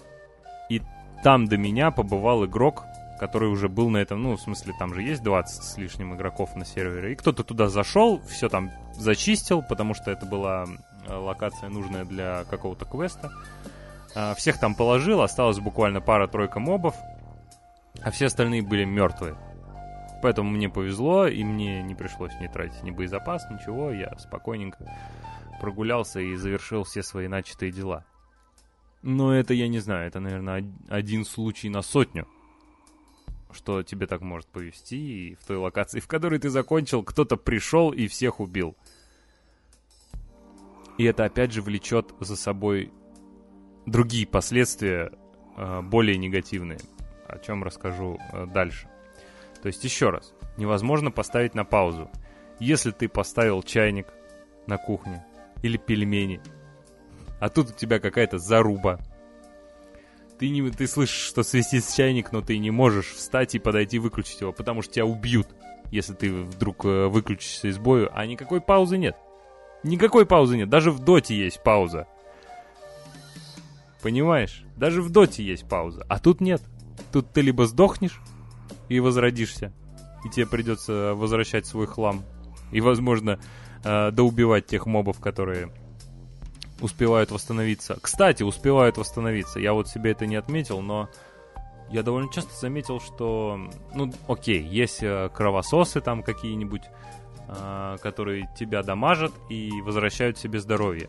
и 0.70 0.80
там 1.22 1.46
до 1.46 1.56
меня 1.56 1.90
побывал 1.90 2.44
игрок, 2.44 2.84
который 3.18 3.48
уже 3.48 3.68
был 3.68 3.88
на 3.90 3.98
этом, 3.98 4.22
ну, 4.22 4.36
в 4.36 4.40
смысле, 4.40 4.74
там 4.78 4.94
же 4.94 5.02
есть 5.02 5.22
20 5.22 5.64
с 5.64 5.76
лишним 5.78 6.14
игроков 6.14 6.54
на 6.54 6.64
сервере, 6.64 7.12
и 7.12 7.16
кто-то 7.16 7.42
туда 7.44 7.68
зашел, 7.68 8.20
все 8.28 8.48
там 8.48 8.70
зачистил, 8.94 9.62
потому 9.62 9.94
что 9.94 10.10
это 10.10 10.26
была 10.26 10.66
локация 11.08 11.68
нужная 11.68 12.04
для 12.04 12.44
какого-то 12.44 12.84
квеста. 12.84 13.32
А, 14.16 14.34
всех 14.34 14.58
там 14.58 14.74
положил, 14.74 15.20
осталось 15.20 15.60
буквально 15.60 16.00
пара-тройка 16.00 16.58
мобов, 16.58 16.96
а 18.00 18.10
все 18.10 18.26
остальные 18.26 18.62
были 18.62 18.84
мертвые. 18.84 19.36
Поэтому 20.22 20.50
мне 20.50 20.70
повезло, 20.70 21.26
и 21.26 21.44
мне 21.44 21.82
не 21.82 21.94
пришлось 21.94 22.32
не 22.40 22.48
тратить 22.48 22.82
ни 22.82 22.90
боезапас, 22.90 23.44
ничего. 23.50 23.90
Я 23.90 24.16
спокойненько 24.18 24.90
прогулялся 25.60 26.18
и 26.18 26.34
завершил 26.34 26.84
все 26.84 27.02
свои 27.02 27.28
начатые 27.28 27.70
дела. 27.70 28.06
Но 29.02 29.34
это 29.34 29.52
я 29.52 29.68
не 29.68 29.80
знаю, 29.80 30.08
это, 30.08 30.18
наверное, 30.18 30.64
один 30.88 31.26
случай 31.26 31.68
на 31.68 31.82
сотню, 31.82 32.26
что 33.52 33.82
тебе 33.82 34.06
так 34.06 34.22
может 34.22 34.48
повезти, 34.48 34.96
и 34.96 35.34
в 35.34 35.44
той 35.44 35.58
локации, 35.58 36.00
в 36.00 36.08
которой 36.08 36.38
ты 36.38 36.48
закончил, 36.48 37.02
кто-то 37.02 37.36
пришел 37.36 37.90
и 37.90 38.08
всех 38.08 38.40
убил. 38.40 38.76
И 40.96 41.04
это 41.04 41.26
опять 41.26 41.52
же 41.52 41.60
влечет 41.60 42.14
за 42.20 42.34
собой 42.34 42.90
другие 43.86 44.26
последствия, 44.26 45.10
а, 45.56 45.82
более 45.82 46.18
негативные 46.18 46.78
о 47.28 47.38
чем 47.38 47.64
расскажу 47.64 48.18
э, 48.32 48.46
дальше. 48.46 48.88
То 49.62 49.68
есть 49.68 49.82
еще 49.84 50.10
раз, 50.10 50.32
невозможно 50.56 51.10
поставить 51.10 51.54
на 51.54 51.64
паузу. 51.64 52.10
Если 52.58 52.90
ты 52.90 53.08
поставил 53.08 53.62
чайник 53.62 54.06
на 54.66 54.78
кухне 54.78 55.24
или 55.62 55.76
пельмени, 55.76 56.40
а 57.40 57.48
тут 57.48 57.70
у 57.70 57.72
тебя 57.72 57.98
какая-то 57.98 58.38
заруба, 58.38 58.98
ты, 60.38 60.50
не, 60.50 60.70
ты 60.70 60.86
слышишь, 60.86 61.28
что 61.28 61.42
свистит 61.42 61.84
чайник, 61.94 62.32
но 62.32 62.42
ты 62.42 62.58
не 62.58 62.70
можешь 62.70 63.12
встать 63.12 63.54
и 63.54 63.58
подойти 63.58 63.98
выключить 63.98 64.40
его, 64.40 64.52
потому 64.52 64.82
что 64.82 64.94
тебя 64.94 65.06
убьют, 65.06 65.48
если 65.90 66.14
ты 66.14 66.32
вдруг 66.32 66.84
э, 66.84 67.06
выключишься 67.06 67.68
из 67.68 67.78
боя, 67.78 68.10
а 68.12 68.26
никакой 68.26 68.60
паузы 68.60 68.98
нет. 68.98 69.16
Никакой 69.82 70.26
паузы 70.26 70.56
нет, 70.56 70.68
даже 70.68 70.90
в 70.90 71.00
доте 71.00 71.36
есть 71.36 71.62
пауза. 71.62 72.06
Понимаешь? 74.02 74.64
Даже 74.76 75.02
в 75.02 75.10
доте 75.10 75.42
есть 75.42 75.68
пауза, 75.68 76.04
а 76.08 76.18
тут 76.18 76.40
нет. 76.40 76.62
Тут 77.12 77.32
ты 77.32 77.40
либо 77.40 77.66
сдохнешь 77.66 78.20
и 78.88 79.00
возродишься, 79.00 79.72
и 80.24 80.28
тебе 80.28 80.46
придется 80.46 81.14
возвращать 81.14 81.66
свой 81.66 81.86
хлам. 81.86 82.22
И, 82.72 82.80
возможно, 82.80 83.38
э, 83.84 84.10
доубивать 84.10 84.66
тех 84.66 84.86
мобов, 84.86 85.20
которые 85.20 85.72
успевают 86.80 87.30
восстановиться. 87.30 87.98
Кстати, 88.00 88.42
успевают 88.42 88.98
восстановиться. 88.98 89.60
Я 89.60 89.72
вот 89.72 89.88
себе 89.88 90.12
это 90.12 90.26
не 90.26 90.36
отметил, 90.36 90.80
но 90.82 91.08
я 91.90 92.02
довольно 92.02 92.30
часто 92.32 92.54
заметил, 92.54 93.00
что, 93.00 93.58
ну, 93.94 94.12
окей, 94.28 94.62
есть 94.62 95.02
э, 95.02 95.30
кровососы 95.32 96.00
там 96.00 96.22
какие-нибудь, 96.22 96.82
э, 97.48 97.96
которые 98.02 98.50
тебя 98.58 98.82
дамажат 98.82 99.32
и 99.48 99.70
возвращают 99.82 100.38
себе 100.38 100.58
здоровье. 100.58 101.08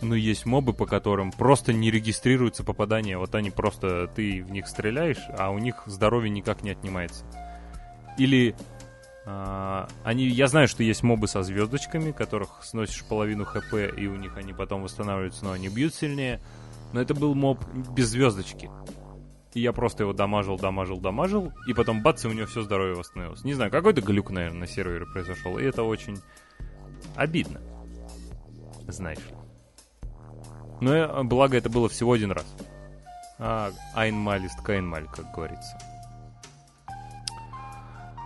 Но 0.00 0.14
есть 0.14 0.46
мобы, 0.46 0.72
по 0.72 0.86
которым 0.86 1.32
просто 1.32 1.72
не 1.72 1.90
регистрируется 1.90 2.62
попадание. 2.62 3.18
Вот 3.18 3.34
они 3.34 3.50
просто, 3.50 4.06
ты 4.06 4.44
в 4.44 4.50
них 4.52 4.68
стреляешь, 4.68 5.22
а 5.36 5.50
у 5.50 5.58
них 5.58 5.82
здоровье 5.86 6.30
никак 6.30 6.62
не 6.62 6.70
отнимается. 6.70 7.24
Или 8.16 8.54
а, 9.26 9.88
они, 10.04 10.26
я 10.26 10.46
знаю, 10.46 10.68
что 10.68 10.82
есть 10.82 11.02
мобы 11.02 11.28
со 11.28 11.42
звездочками, 11.42 12.12
которых 12.12 12.60
сносишь 12.62 13.04
половину 13.04 13.44
хп, 13.44 13.74
и 13.96 14.06
у 14.06 14.16
них 14.16 14.36
они 14.36 14.52
потом 14.52 14.82
восстанавливаются, 14.82 15.44
но 15.44 15.52
они 15.52 15.68
бьют 15.68 15.94
сильнее. 15.94 16.40
Но 16.92 17.00
это 17.00 17.14
был 17.14 17.34
моб 17.34 17.62
без 17.94 18.08
звездочки. 18.08 18.70
И 19.52 19.60
я 19.60 19.72
просто 19.72 20.04
его 20.04 20.12
дамажил, 20.12 20.56
дамажил, 20.56 20.98
дамажил, 20.98 21.52
и 21.66 21.74
потом 21.74 22.02
бац, 22.02 22.24
и 22.24 22.28
у 22.28 22.32
него 22.32 22.46
все 22.46 22.62
здоровье 22.62 22.94
восстановилось. 22.94 23.44
Не 23.44 23.54
знаю, 23.54 23.70
какой-то 23.70 24.00
глюк, 24.00 24.30
наверное, 24.30 24.60
на 24.60 24.66
сервере 24.66 25.04
произошел, 25.06 25.58
и 25.58 25.64
это 25.64 25.82
очень 25.82 26.18
обидно. 27.16 27.60
Знаешь 28.86 29.18
ли. 29.18 29.37
Но 30.80 31.24
благо 31.24 31.56
это 31.56 31.68
было 31.68 31.88
всего 31.88 32.12
один 32.12 32.32
раз. 32.32 32.46
А, 33.38 33.70
Айнмалист 33.94 34.60
Кайнмаль, 34.62 35.06
как 35.06 35.32
говорится. 35.32 35.78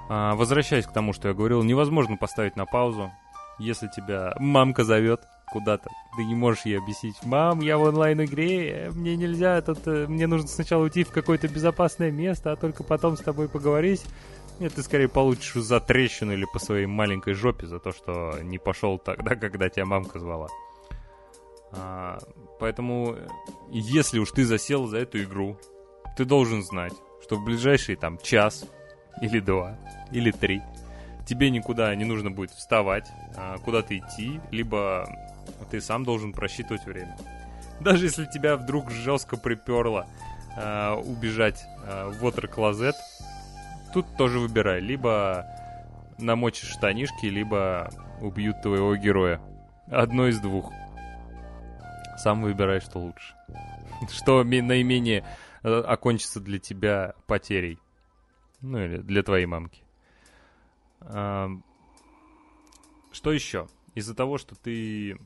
А, 0.09 0.35
возвращаясь 0.35 0.87
к 0.87 0.93
тому, 0.93 1.13
что 1.13 1.29
я 1.29 1.35
говорил, 1.35 1.63
невозможно 1.63 2.17
поставить 2.17 2.57
на 2.57 2.67
паузу, 2.67 3.11
если 3.59 3.89
тебя 3.89 4.35
мамка 4.39 4.85
зовет 4.85 5.21
куда-то. 5.53 5.91
Ты 6.17 6.25
не 6.25 6.35
можешь 6.35 6.65
ей 6.65 6.79
объяснить, 6.79 7.17
мам, 7.25 7.61
я 7.61 7.77
в 7.77 7.83
онлайн-игре, 7.83 8.91
мне 8.95 9.17
нельзя, 9.17 9.61
тут, 9.61 9.87
э, 9.87 10.07
мне 10.09 10.27
нужно 10.27 10.49
сначала 10.49 10.83
уйти 10.85 11.05
в 11.05 11.11
какое-то 11.11 11.47
безопасное 11.47 12.11
место, 12.11 12.53
а 12.53 12.57
только 12.57 12.83
потом 12.83 13.17
с 13.17 13.21
тобой 13.21 13.49
поговорить. 13.49 14.03
Нет, 14.61 14.75
ты 14.75 14.83
скорее 14.83 15.09
получишь 15.09 15.55
за 15.63 15.81
трещину 15.81 16.33
или 16.33 16.47
по 16.53 16.59
своей 16.59 16.87
маленькой 16.87 17.35
жопе 17.35 17.67
за 17.67 17.79
то, 17.79 17.93
что 17.93 18.39
не 18.43 18.59
пошел 18.59 18.99
тогда, 18.99 19.35
когда 19.37 19.69
тебя 19.69 19.85
мамка 19.85 20.19
звала. 20.19 20.49
А, 21.73 22.19
поэтому, 22.59 23.17
если 23.71 24.19
уж 24.19 24.31
ты 24.31 24.45
засел 24.45 24.87
за 24.87 24.99
эту 24.99 25.23
игру, 25.23 25.59
ты 26.17 26.25
должен 26.25 26.63
знать, 26.63 26.93
что 27.23 27.37
в 27.37 27.45
ближайший 27.45 27.97
там 27.97 28.19
час 28.19 28.65
или 29.21 29.41
два 29.41 29.79
или 30.11 30.31
три 30.31 30.63
тебе 31.27 31.51
никуда 31.51 31.95
не 31.95 32.05
нужно 32.05 32.31
будет 32.31 32.51
вставать, 32.51 33.09
а, 33.37 33.59
куда-то 33.59 33.97
идти, 33.97 34.41
либо 34.51 35.09
ты 35.71 35.81
сам 35.81 36.05
должен 36.05 36.33
просчитывать 36.33 36.85
время. 36.85 37.17
Даже 37.81 38.07
если 38.07 38.27
тебя 38.27 38.57
вдруг 38.57 38.91
жестко 38.91 39.37
приперло 39.37 40.07
а, 40.57 40.97
убежать 40.97 41.65
в 41.85 42.25
Water 42.25 42.53
Closet, 42.53 42.95
тут 43.93 44.07
тоже 44.17 44.39
выбирай. 44.39 44.81
Либо 44.81 45.47
намочишь 46.19 46.71
штанишки, 46.71 47.27
либо 47.27 47.91
убьют 48.21 48.63
твоего 48.63 48.95
героя. 48.97 49.41
Одно 49.91 50.29
из 50.29 50.39
двух. 50.39 50.73
Сам 52.23 52.43
выбирай, 52.43 52.81
что 52.81 53.01
лучше. 53.01 53.35
Что 54.09 54.45
наименее 54.45 55.27
э, 55.65 55.81
окончится 55.81 56.39
для 56.39 56.61
тебя 56.61 57.15
потерей. 57.27 57.81
Ну 58.61 58.79
или 58.79 58.99
для 58.99 59.25
твоей 59.25 59.47
мамки. 59.47 59.83
Что 61.01 61.61
еще? 63.33 63.67
Из-за 63.97 64.15
того, 64.15 64.39
что 64.39 64.55
ты 64.55 65.19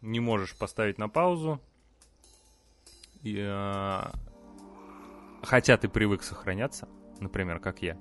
не 0.00 0.18
можешь 0.18 0.56
поставить 0.56 0.98
на 0.98 1.08
паузу, 1.08 1.60
и, 3.22 3.36
э, 3.38 4.02
хотя 5.42 5.76
ты 5.76 5.88
привык 5.88 6.24
сохраняться, 6.24 6.88
например, 7.20 7.60
как 7.60 7.82
я, 7.82 7.96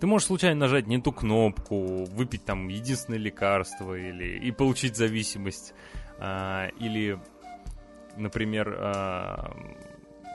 ты 0.00 0.06
можешь 0.06 0.26
случайно 0.26 0.60
нажать 0.60 0.86
не 0.86 1.00
ту 1.00 1.12
кнопку, 1.12 2.04
выпить 2.06 2.44
там 2.44 2.68
единственное 2.68 3.18
лекарство 3.18 3.94
или 3.94 4.38
и 4.38 4.50
получить 4.50 4.96
зависимость, 4.96 5.74
э, 6.18 6.70
или 6.78 7.18
например, 8.16 8.76
э, 8.78 9.36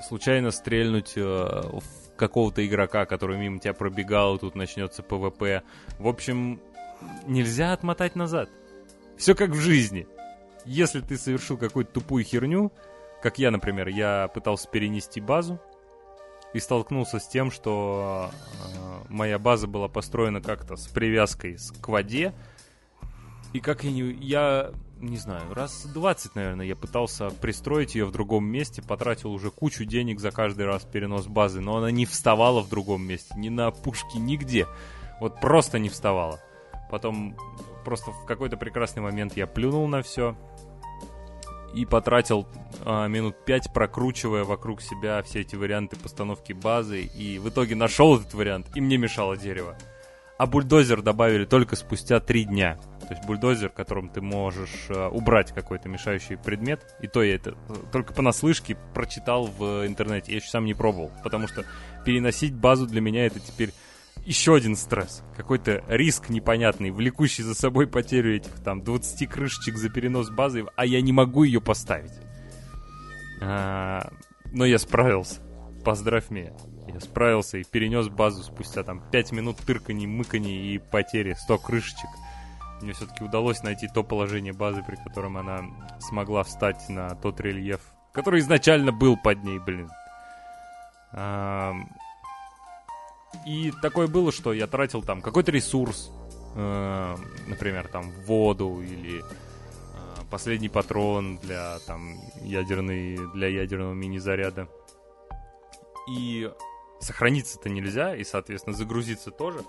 случайно 0.07 0.51
стрельнуть 0.51 1.13
э, 1.15 1.21
в 1.21 2.15
какого-то 2.15 2.65
игрока, 2.65 3.05
который 3.05 3.37
мимо 3.37 3.59
тебя 3.59 3.73
пробегал, 3.73 4.37
тут 4.37 4.55
начнется 4.55 5.03
ПВП. 5.03 5.63
В 5.99 6.07
общем, 6.07 6.61
нельзя 7.25 7.73
отмотать 7.73 8.15
назад. 8.15 8.49
Все 9.17 9.35
как 9.35 9.51
в 9.51 9.59
жизни. 9.59 10.07
Если 10.65 11.01
ты 11.01 11.17
совершил 11.17 11.57
какую-то 11.57 11.93
тупую 11.93 12.23
херню, 12.23 12.71
как 13.21 13.37
я, 13.37 13.51
например, 13.51 13.87
я 13.87 14.27
пытался 14.33 14.67
перенести 14.69 15.21
базу 15.21 15.59
и 16.53 16.59
столкнулся 16.59 17.19
с 17.19 17.27
тем, 17.27 17.51
что 17.51 18.31
э, 18.31 19.05
моя 19.09 19.39
база 19.39 19.67
была 19.67 19.87
построена 19.87 20.41
как-то 20.41 20.75
с 20.75 20.87
привязкой 20.87 21.57
к 21.81 21.87
воде, 21.87 22.33
и 23.53 23.59
как 23.59 23.83
я 23.83 23.91
не... 23.91 24.01
Я 24.13 24.71
не 25.03 25.17
знаю, 25.17 25.53
раз 25.53 25.85
20, 25.85 26.35
наверное, 26.35 26.65
я 26.65 26.75
пытался 26.75 27.29
пристроить 27.29 27.95
ее 27.95 28.05
в 28.05 28.11
другом 28.11 28.45
месте, 28.45 28.81
потратил 28.81 29.31
уже 29.31 29.51
кучу 29.51 29.85
денег 29.85 30.19
за 30.19 30.31
каждый 30.31 30.65
раз 30.65 30.83
перенос 30.83 31.27
базы, 31.27 31.59
но 31.59 31.77
она 31.77 31.91
не 31.91 32.05
вставала 32.05 32.61
в 32.61 32.69
другом 32.69 33.05
месте, 33.05 33.33
ни 33.35 33.49
на 33.49 33.71
пушке, 33.71 34.19
нигде. 34.19 34.67
Вот 35.19 35.39
просто 35.39 35.79
не 35.79 35.89
вставала. 35.89 36.39
Потом 36.89 37.35
просто 37.83 38.11
в 38.11 38.25
какой-то 38.25 38.57
прекрасный 38.57 39.01
момент 39.01 39.35
я 39.35 39.47
плюнул 39.47 39.87
на 39.87 40.01
все 40.01 40.35
и 41.73 41.85
потратил 41.85 42.47
а, 42.85 43.07
минут 43.07 43.35
5, 43.45 43.73
прокручивая 43.73 44.43
вокруг 44.43 44.81
себя 44.81 45.21
все 45.23 45.41
эти 45.41 45.55
варианты 45.55 45.95
постановки 45.97 46.53
базы, 46.53 47.01
и 47.01 47.39
в 47.39 47.49
итоге 47.49 47.75
нашел 47.75 48.17
этот 48.17 48.33
вариант, 48.33 48.67
и 48.75 48.81
мне 48.81 48.97
мешало 48.97 49.37
дерево. 49.37 49.75
А 50.37 50.45
бульдозер 50.45 51.01
добавили 51.01 51.45
только 51.45 51.75
спустя 51.75 52.19
3 52.19 52.45
дня. 52.45 52.79
То 53.07 53.13
есть 53.13 53.25
бульдозер, 53.25 53.69
которым 53.69 54.09
ты 54.09 54.21
можешь 54.21 54.87
э, 54.89 55.07
убрать 55.07 55.51
какой-то 55.51 55.89
мешающий 55.89 56.37
предмет. 56.37 56.95
И 57.01 57.07
то 57.07 57.21
я 57.21 57.35
это 57.35 57.51
э, 57.51 57.73
только 57.91 58.13
понаслышке 58.13 58.77
прочитал 58.93 59.45
в 59.45 59.85
интернете. 59.85 60.31
Я 60.31 60.37
еще 60.37 60.49
сам 60.49 60.65
не 60.65 60.73
пробовал. 60.73 61.11
Потому 61.23 61.47
что 61.47 61.65
переносить 62.05 62.53
базу 62.53 62.87
для 62.87 63.01
меня 63.01 63.25
это 63.25 63.39
теперь 63.39 63.71
еще 64.25 64.55
один 64.55 64.75
стресс. 64.75 65.23
Какой-то 65.35 65.83
риск 65.87 66.29
непонятный, 66.29 66.91
влекущий 66.91 67.43
за 67.43 67.55
собой 67.55 67.87
потерю 67.87 68.35
этих 68.37 68.53
там 68.63 68.81
20 68.81 69.29
крышечек 69.29 69.75
за 69.75 69.89
перенос 69.89 70.29
базы, 70.29 70.65
а 70.75 70.85
я 70.85 71.01
не 71.01 71.11
могу 71.11 71.43
ее 71.43 71.59
поставить. 71.59 72.13
А, 73.41 74.11
но 74.51 74.65
я 74.65 74.79
справился. 74.79 75.41
Поздравь 75.83 76.29
меня. 76.29 76.53
Я 76.87 76.99
справился 77.01 77.57
и 77.57 77.63
перенес 77.63 78.07
базу 78.07 78.43
спустя 78.43 78.83
там 78.83 79.03
5 79.11 79.31
минут 79.33 79.57
тырканий, 79.57 80.05
мыканий 80.05 80.75
и 80.75 80.77
потери 80.77 81.33
100 81.33 81.57
крышечек 81.57 82.09
мне 82.83 82.93
все-таки 82.93 83.23
удалось 83.23 83.63
найти 83.63 83.87
то 83.87 84.03
положение 84.03 84.53
базы, 84.53 84.83
при 84.83 84.95
котором 84.95 85.37
она 85.37 85.63
смогла 85.99 86.43
встать 86.43 86.87
на 86.89 87.15
тот 87.15 87.39
рельеф, 87.39 87.81
который 88.11 88.39
изначально 88.41 88.91
был 88.91 89.17
под 89.17 89.43
ней, 89.43 89.59
блин. 89.59 89.89
И 93.45 93.71
такое 93.81 94.07
было, 94.07 94.31
что 94.31 94.53
я 94.53 94.67
тратил 94.67 95.01
там 95.01 95.21
какой-то 95.21 95.51
ресурс, 95.51 96.11
например, 96.55 97.87
там 97.87 98.11
воду 98.27 98.81
или 98.81 99.21
э, 99.21 99.23
последний 100.29 100.69
патрон 100.69 101.37
для 101.37 101.79
там 101.87 102.15
ядерный 102.41 103.17
для 103.33 103.47
ядерного 103.47 103.93
мини-заряда. 103.93 104.67
И 106.11 106.51
сохраниться-то 106.99 107.69
нельзя, 107.69 108.15
и, 108.15 108.23
соответственно, 108.23 108.75
загрузиться 108.75 109.31
тоже. 109.31 109.61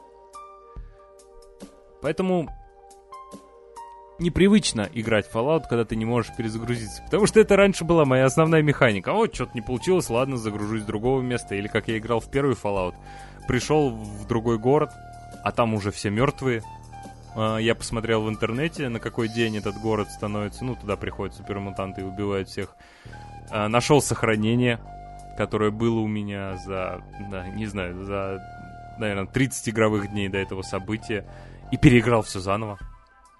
Поэтому 2.02 2.50
непривычно 4.18 4.88
играть 4.92 5.28
в 5.28 5.34
Fallout, 5.34 5.64
когда 5.68 5.84
ты 5.84 5.96
не 5.96 6.04
можешь 6.04 6.34
перезагрузиться. 6.36 7.02
Потому 7.02 7.26
что 7.26 7.40
это 7.40 7.56
раньше 7.56 7.84
была 7.84 8.04
моя 8.04 8.26
основная 8.26 8.62
механика. 8.62 9.12
Вот, 9.12 9.34
что-то 9.34 9.52
не 9.54 9.60
получилось, 9.60 10.10
ладно, 10.10 10.36
загружусь 10.36 10.82
с 10.82 10.86
другого 10.86 11.20
места. 11.20 11.54
Или 11.54 11.68
как 11.68 11.88
я 11.88 11.98
играл 11.98 12.20
в 12.20 12.30
первый 12.30 12.54
Fallout. 12.54 12.94
Пришел 13.46 13.90
в 13.90 14.26
другой 14.26 14.58
город, 14.58 14.90
а 15.42 15.52
там 15.52 15.74
уже 15.74 15.90
все 15.90 16.10
мертвые. 16.10 16.62
А, 17.34 17.58
я 17.58 17.74
посмотрел 17.74 18.22
в 18.22 18.28
интернете, 18.28 18.88
на 18.88 19.00
какой 19.00 19.28
день 19.28 19.56
этот 19.56 19.76
город 19.76 20.08
становится. 20.10 20.64
Ну, 20.64 20.76
туда 20.76 20.96
приходят 20.96 21.34
супермутанты 21.34 22.02
и 22.02 22.04
убивают 22.04 22.48
всех. 22.48 22.76
А, 23.50 23.68
нашел 23.68 24.00
сохранение, 24.00 24.80
которое 25.36 25.70
было 25.70 25.98
у 25.98 26.06
меня 26.06 26.56
за, 26.58 27.02
да, 27.30 27.48
не 27.48 27.66
знаю, 27.66 28.04
за, 28.04 28.40
наверное, 28.98 29.26
30 29.26 29.68
игровых 29.68 30.10
дней 30.10 30.28
до 30.28 30.38
этого 30.38 30.62
события. 30.62 31.26
И 31.72 31.76
переиграл 31.76 32.22
все 32.22 32.40
заново. 32.40 32.78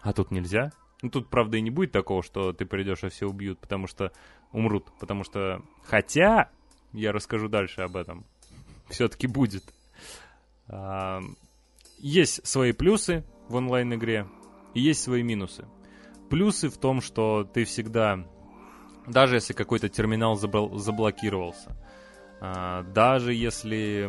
А 0.04 0.12
тут 0.12 0.30
нельзя. 0.30 0.70
Ну, 1.02 1.08
тут, 1.08 1.30
правда, 1.30 1.56
и 1.56 1.62
не 1.62 1.70
будет 1.70 1.90
такого, 1.90 2.22
что 2.22 2.52
ты 2.52 2.66
придешь, 2.66 3.02
а 3.04 3.08
все 3.08 3.26
убьют, 3.26 3.58
потому 3.58 3.86
что 3.86 4.12
умрут, 4.52 4.92
потому 5.00 5.24
что, 5.24 5.62
хотя, 5.82 6.50
я 6.92 7.10
расскажу 7.10 7.48
дальше 7.48 7.80
об 7.80 7.96
этом, 7.96 8.24
все-таки 8.88 9.26
будет. 9.26 9.64
А, 10.68 11.20
есть 11.98 12.46
свои 12.46 12.72
плюсы 12.72 13.24
в 13.48 13.54
онлайн-игре 13.56 14.28
и 14.74 14.80
есть 14.80 15.02
свои 15.02 15.22
минусы. 15.22 15.66
Плюсы 16.28 16.68
в 16.68 16.76
том, 16.76 17.00
что 17.00 17.44
ты 17.44 17.64
всегда, 17.64 18.26
даже 19.06 19.36
если 19.36 19.54
какой-то 19.54 19.88
терминал 19.88 20.36
заблокировался, 20.36 21.70
а, 21.70 21.76
даже 22.92 23.34
если 23.34 24.08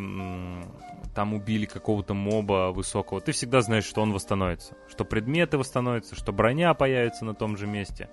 там 1.15 1.33
убили 1.33 1.65
какого-то 1.65 2.13
моба 2.13 2.71
высокого, 2.71 3.21
ты 3.21 3.31
всегда 3.31 3.61
знаешь, 3.61 3.85
что 3.85 4.01
он 4.01 4.11
восстановится. 4.11 4.75
Что 4.89 5.05
предметы 5.05 5.57
восстановятся, 5.57 6.15
что 6.15 6.33
броня 6.33 6.73
появится 6.73 7.23
на 7.25 7.33
том 7.33 7.57
же 7.57 7.67
месте, 7.67 8.09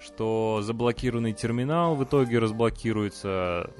что 0.00 0.60
заблокированный 0.62 1.32
терминал 1.32 1.96
в 1.96 2.04
итоге 2.04 2.38
разблокируется. 2.38 3.70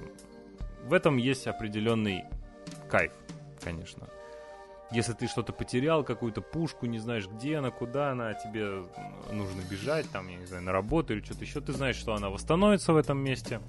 В 0.85 0.95
этом 0.95 1.17
есть 1.17 1.47
определенный 1.47 2.25
кайф, 2.91 3.13
конечно. 3.63 4.09
Если 4.91 5.15
ты 5.15 5.27
что-то 5.27 5.53
потерял, 5.53 6.05
какую-то 6.05 6.43
пушку, 6.43 6.85
не 6.87 6.99
знаешь, 6.99 7.27
где 7.27 7.57
она, 7.57 7.71
куда 7.71 8.11
она, 8.11 8.35
тебе 8.35 8.85
нужно 9.31 9.63
бежать, 9.71 10.11
там, 10.11 10.29
я 10.29 10.37
не 10.37 10.45
знаю, 10.45 10.63
на 10.65 10.73
работу 10.73 11.15
или 11.15 11.23
что-то 11.23 11.45
еще, 11.45 11.61
ты 11.63 11.73
знаешь, 11.73 11.97
что 11.97 12.15
она 12.15 12.29
восстановится 12.29 12.93
в 12.93 12.97
этом 12.97 13.19
месте. 13.19 13.61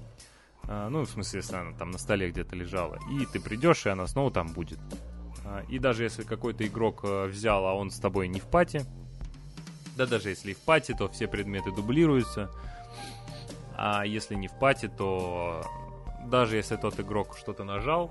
А, 0.68 0.88
ну, 0.88 1.02
в 1.02 1.08
смысле, 1.08 1.40
если 1.40 1.56
она 1.56 1.72
там 1.76 1.90
на 1.90 1.98
столе 1.98 2.30
где-то 2.30 2.56
лежала. 2.56 2.98
И 3.10 3.26
ты 3.26 3.40
придешь, 3.40 3.86
и 3.86 3.90
она 3.90 4.06
снова 4.06 4.30
там 4.30 4.48
будет. 4.48 4.78
А, 5.44 5.62
и 5.68 5.78
даже 5.78 6.04
если 6.04 6.22
какой-то 6.22 6.66
игрок 6.66 7.00
э, 7.04 7.26
взял, 7.26 7.66
а 7.66 7.74
он 7.74 7.90
с 7.90 7.98
тобой 7.98 8.28
не 8.28 8.40
в 8.40 8.44
пати, 8.44 8.82
да 9.96 10.06
даже 10.06 10.30
если 10.30 10.52
и 10.52 10.54
в 10.54 10.58
пати, 10.58 10.94
то 10.94 11.08
все 11.08 11.28
предметы 11.28 11.70
дублируются. 11.70 12.50
А 13.76 14.04
если 14.04 14.34
не 14.34 14.48
в 14.48 14.58
пати, 14.58 14.88
то 14.88 15.64
даже 16.26 16.56
если 16.56 16.76
тот 16.76 16.98
игрок 16.98 17.36
что-то 17.36 17.64
нажал, 17.64 18.10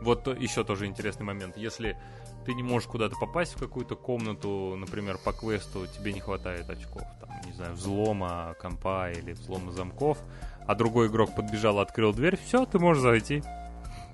вот 0.00 0.26
еще 0.38 0.64
тоже 0.64 0.86
интересный 0.86 1.26
момент. 1.26 1.56
Если 1.56 1.96
ты 2.44 2.54
не 2.54 2.62
можешь 2.62 2.88
куда-то 2.88 3.16
попасть 3.16 3.54
в 3.54 3.58
какую-то 3.58 3.94
комнату, 3.94 4.74
например, 4.76 5.18
по 5.18 5.32
квесту, 5.32 5.86
тебе 5.86 6.12
не 6.12 6.20
хватает 6.20 6.70
очков, 6.70 7.02
там, 7.20 7.30
не 7.44 7.52
знаю, 7.52 7.74
взлома 7.74 8.56
компа 8.60 9.10
или 9.10 9.32
взлома 9.32 9.70
замков, 9.72 10.18
а 10.68 10.74
другой 10.74 11.08
игрок 11.08 11.34
подбежал, 11.34 11.80
открыл 11.80 12.12
дверь, 12.12 12.36
все, 12.36 12.66
ты 12.66 12.78
можешь 12.78 13.02
зайти. 13.02 13.42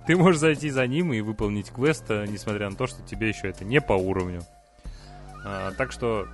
Ты 0.06 0.16
можешь 0.16 0.40
зайти 0.40 0.70
за 0.70 0.86
ним 0.86 1.12
и 1.12 1.20
выполнить 1.20 1.70
квест, 1.70 2.04
э, 2.10 2.26
несмотря 2.28 2.70
на 2.70 2.76
то, 2.76 2.86
что 2.86 3.02
тебе 3.02 3.28
еще 3.28 3.48
это 3.48 3.64
не 3.64 3.80
по 3.80 3.94
уровню. 3.94 4.42
А, 5.44 5.72
так 5.72 5.90
что 5.90 6.28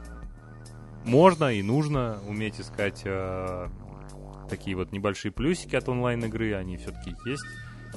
можно 1.06 1.46
и 1.54 1.62
нужно 1.62 2.18
уметь 2.28 2.60
искать 2.60 3.02
а, 3.06 3.70
такие 4.50 4.76
вот 4.76 4.92
небольшие 4.92 5.32
плюсики 5.32 5.74
от 5.74 5.88
онлайн-игры, 5.88 6.54
они 6.54 6.76
все-таки 6.76 7.16
есть, 7.24 7.46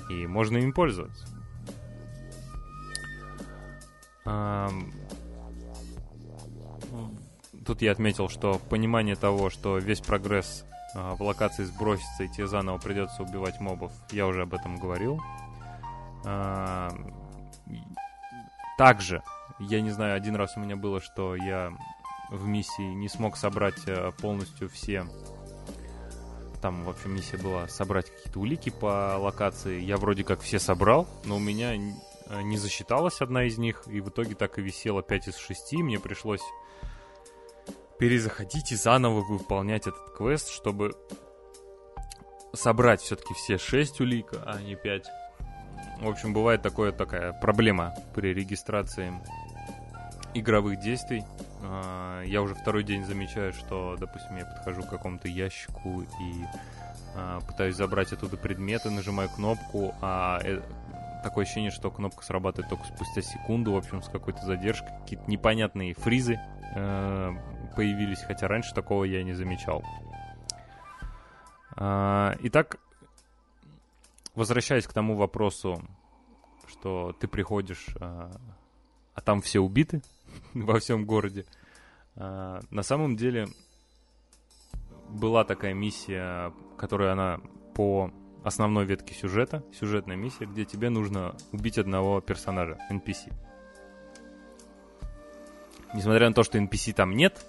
и 0.09 0.25
можно 0.25 0.57
им 0.59 0.71
пользоваться. 0.71 1.27
А, 4.23 4.69
тут 7.65 7.81
я 7.81 7.91
отметил, 7.91 8.29
что 8.29 8.61
понимание 8.69 9.17
того, 9.17 9.49
что 9.49 9.77
весь 9.77 9.99
прогресс 9.99 10.63
в 10.93 11.23
локации 11.23 11.63
сбросится 11.63 12.23
и 12.23 12.27
тебе 12.27 12.47
заново 12.47 12.77
придется 12.77 13.23
убивать 13.23 13.59
мобов. 13.59 13.91
Я 14.11 14.27
уже 14.27 14.43
об 14.43 14.53
этом 14.53 14.77
говорил. 14.77 15.19
Также, 18.77 19.21
я 19.59 19.81
не 19.81 19.91
знаю, 19.91 20.15
один 20.15 20.35
раз 20.35 20.57
у 20.57 20.59
меня 20.59 20.75
было, 20.75 20.99
что 20.99 21.35
я 21.35 21.73
в 22.29 22.47
миссии 22.47 22.93
не 22.93 23.07
смог 23.07 23.37
собрать 23.37 23.87
э, 23.87 24.11
полностью 24.19 24.69
все... 24.69 25.05
Там, 26.61 26.85
в 26.85 26.89
общем, 26.89 27.13
миссия 27.13 27.37
была 27.37 27.67
собрать 27.67 28.09
какие-то 28.09 28.39
улики 28.39 28.69
по 28.69 29.17
локации. 29.19 29.81
Я 29.81 29.97
вроде 29.97 30.23
как 30.23 30.39
все 30.39 30.59
собрал, 30.59 31.07
но 31.25 31.35
у 31.35 31.39
меня 31.39 31.75
э, 31.75 32.41
не 32.41 32.57
засчиталась 32.57 33.21
одна 33.21 33.43
из 33.43 33.57
них, 33.57 33.83
и 33.87 33.99
в 33.99 34.09
итоге 34.09 34.33
так 34.33 34.57
и 34.57 34.61
висела 34.61 35.03
5 35.03 35.27
из 35.27 35.37
6. 35.37 35.73
Мне 35.73 35.99
пришлось 35.99 36.41
перезаходить 38.03 38.73
и 38.73 38.75
заново 38.75 39.21
выполнять 39.21 39.87
этот 39.87 40.09
квест, 40.13 40.49
чтобы 40.49 40.93
собрать 42.51 42.99
все-таки 42.99 43.33
все 43.33 43.57
6 43.57 44.01
улик, 44.01 44.33
а 44.45 44.61
не 44.61 44.75
5. 44.75 45.05
В 46.01 46.09
общем, 46.09 46.33
бывает 46.33 46.61
такое, 46.61 46.91
такая 46.91 47.31
проблема 47.31 47.95
при 48.13 48.33
регистрации 48.33 49.13
игровых 50.33 50.81
действий. 50.81 51.23
А, 51.61 52.23
я 52.23 52.41
уже 52.41 52.55
второй 52.55 52.83
день 52.83 53.05
замечаю, 53.05 53.53
что, 53.53 53.95
допустим, 53.97 54.35
я 54.35 54.43
подхожу 54.47 54.83
к 54.83 54.89
какому-то 54.89 55.29
ящику 55.29 56.01
и 56.01 56.43
а, 57.15 57.39
пытаюсь 57.39 57.77
забрать 57.77 58.11
оттуда 58.11 58.35
предметы, 58.35 58.89
нажимаю 58.89 59.29
кнопку, 59.29 59.95
а 60.01 60.41
э, 60.43 60.59
такое 61.23 61.45
ощущение, 61.45 61.71
что 61.71 61.89
кнопка 61.89 62.25
срабатывает 62.25 62.69
только 62.69 62.85
спустя 62.85 63.21
секунду, 63.21 63.71
в 63.71 63.77
общем, 63.77 64.03
с 64.03 64.09
какой-то 64.09 64.45
задержкой, 64.45 64.91
какие-то 65.03 65.31
непонятные 65.31 65.93
фризы 65.93 66.37
э, 66.75 67.31
появились, 67.75 68.23
хотя 68.23 68.47
раньше 68.47 68.73
такого 68.73 69.03
я 69.03 69.23
не 69.23 69.33
замечал. 69.33 69.83
А, 71.75 72.35
итак, 72.41 72.77
возвращаясь 74.35 74.87
к 74.87 74.93
тому 74.93 75.15
вопросу, 75.15 75.81
что 76.67 77.13
ты 77.19 77.27
приходишь, 77.27 77.87
а, 77.99 78.31
а 79.13 79.21
там 79.21 79.41
все 79.41 79.59
убиты 79.59 80.01
во 80.53 80.79
всем 80.79 81.05
городе. 81.05 81.45
А, 82.15 82.61
на 82.69 82.83
самом 82.83 83.15
деле 83.15 83.47
была 85.09 85.43
такая 85.43 85.73
миссия, 85.73 86.53
которая 86.77 87.13
она 87.13 87.39
по 87.75 88.11
основной 88.43 88.85
ветке 88.85 89.13
сюжета, 89.13 89.63
сюжетная 89.73 90.15
миссия, 90.15 90.45
где 90.45 90.65
тебе 90.65 90.89
нужно 90.89 91.35
убить 91.51 91.77
одного 91.77 92.21
персонажа, 92.21 92.77
NPC. 92.91 93.33
Несмотря 95.93 96.27
на 96.27 96.33
то, 96.33 96.43
что 96.43 96.57
NPC 96.57 96.93
там 96.93 97.15
нет, 97.15 97.45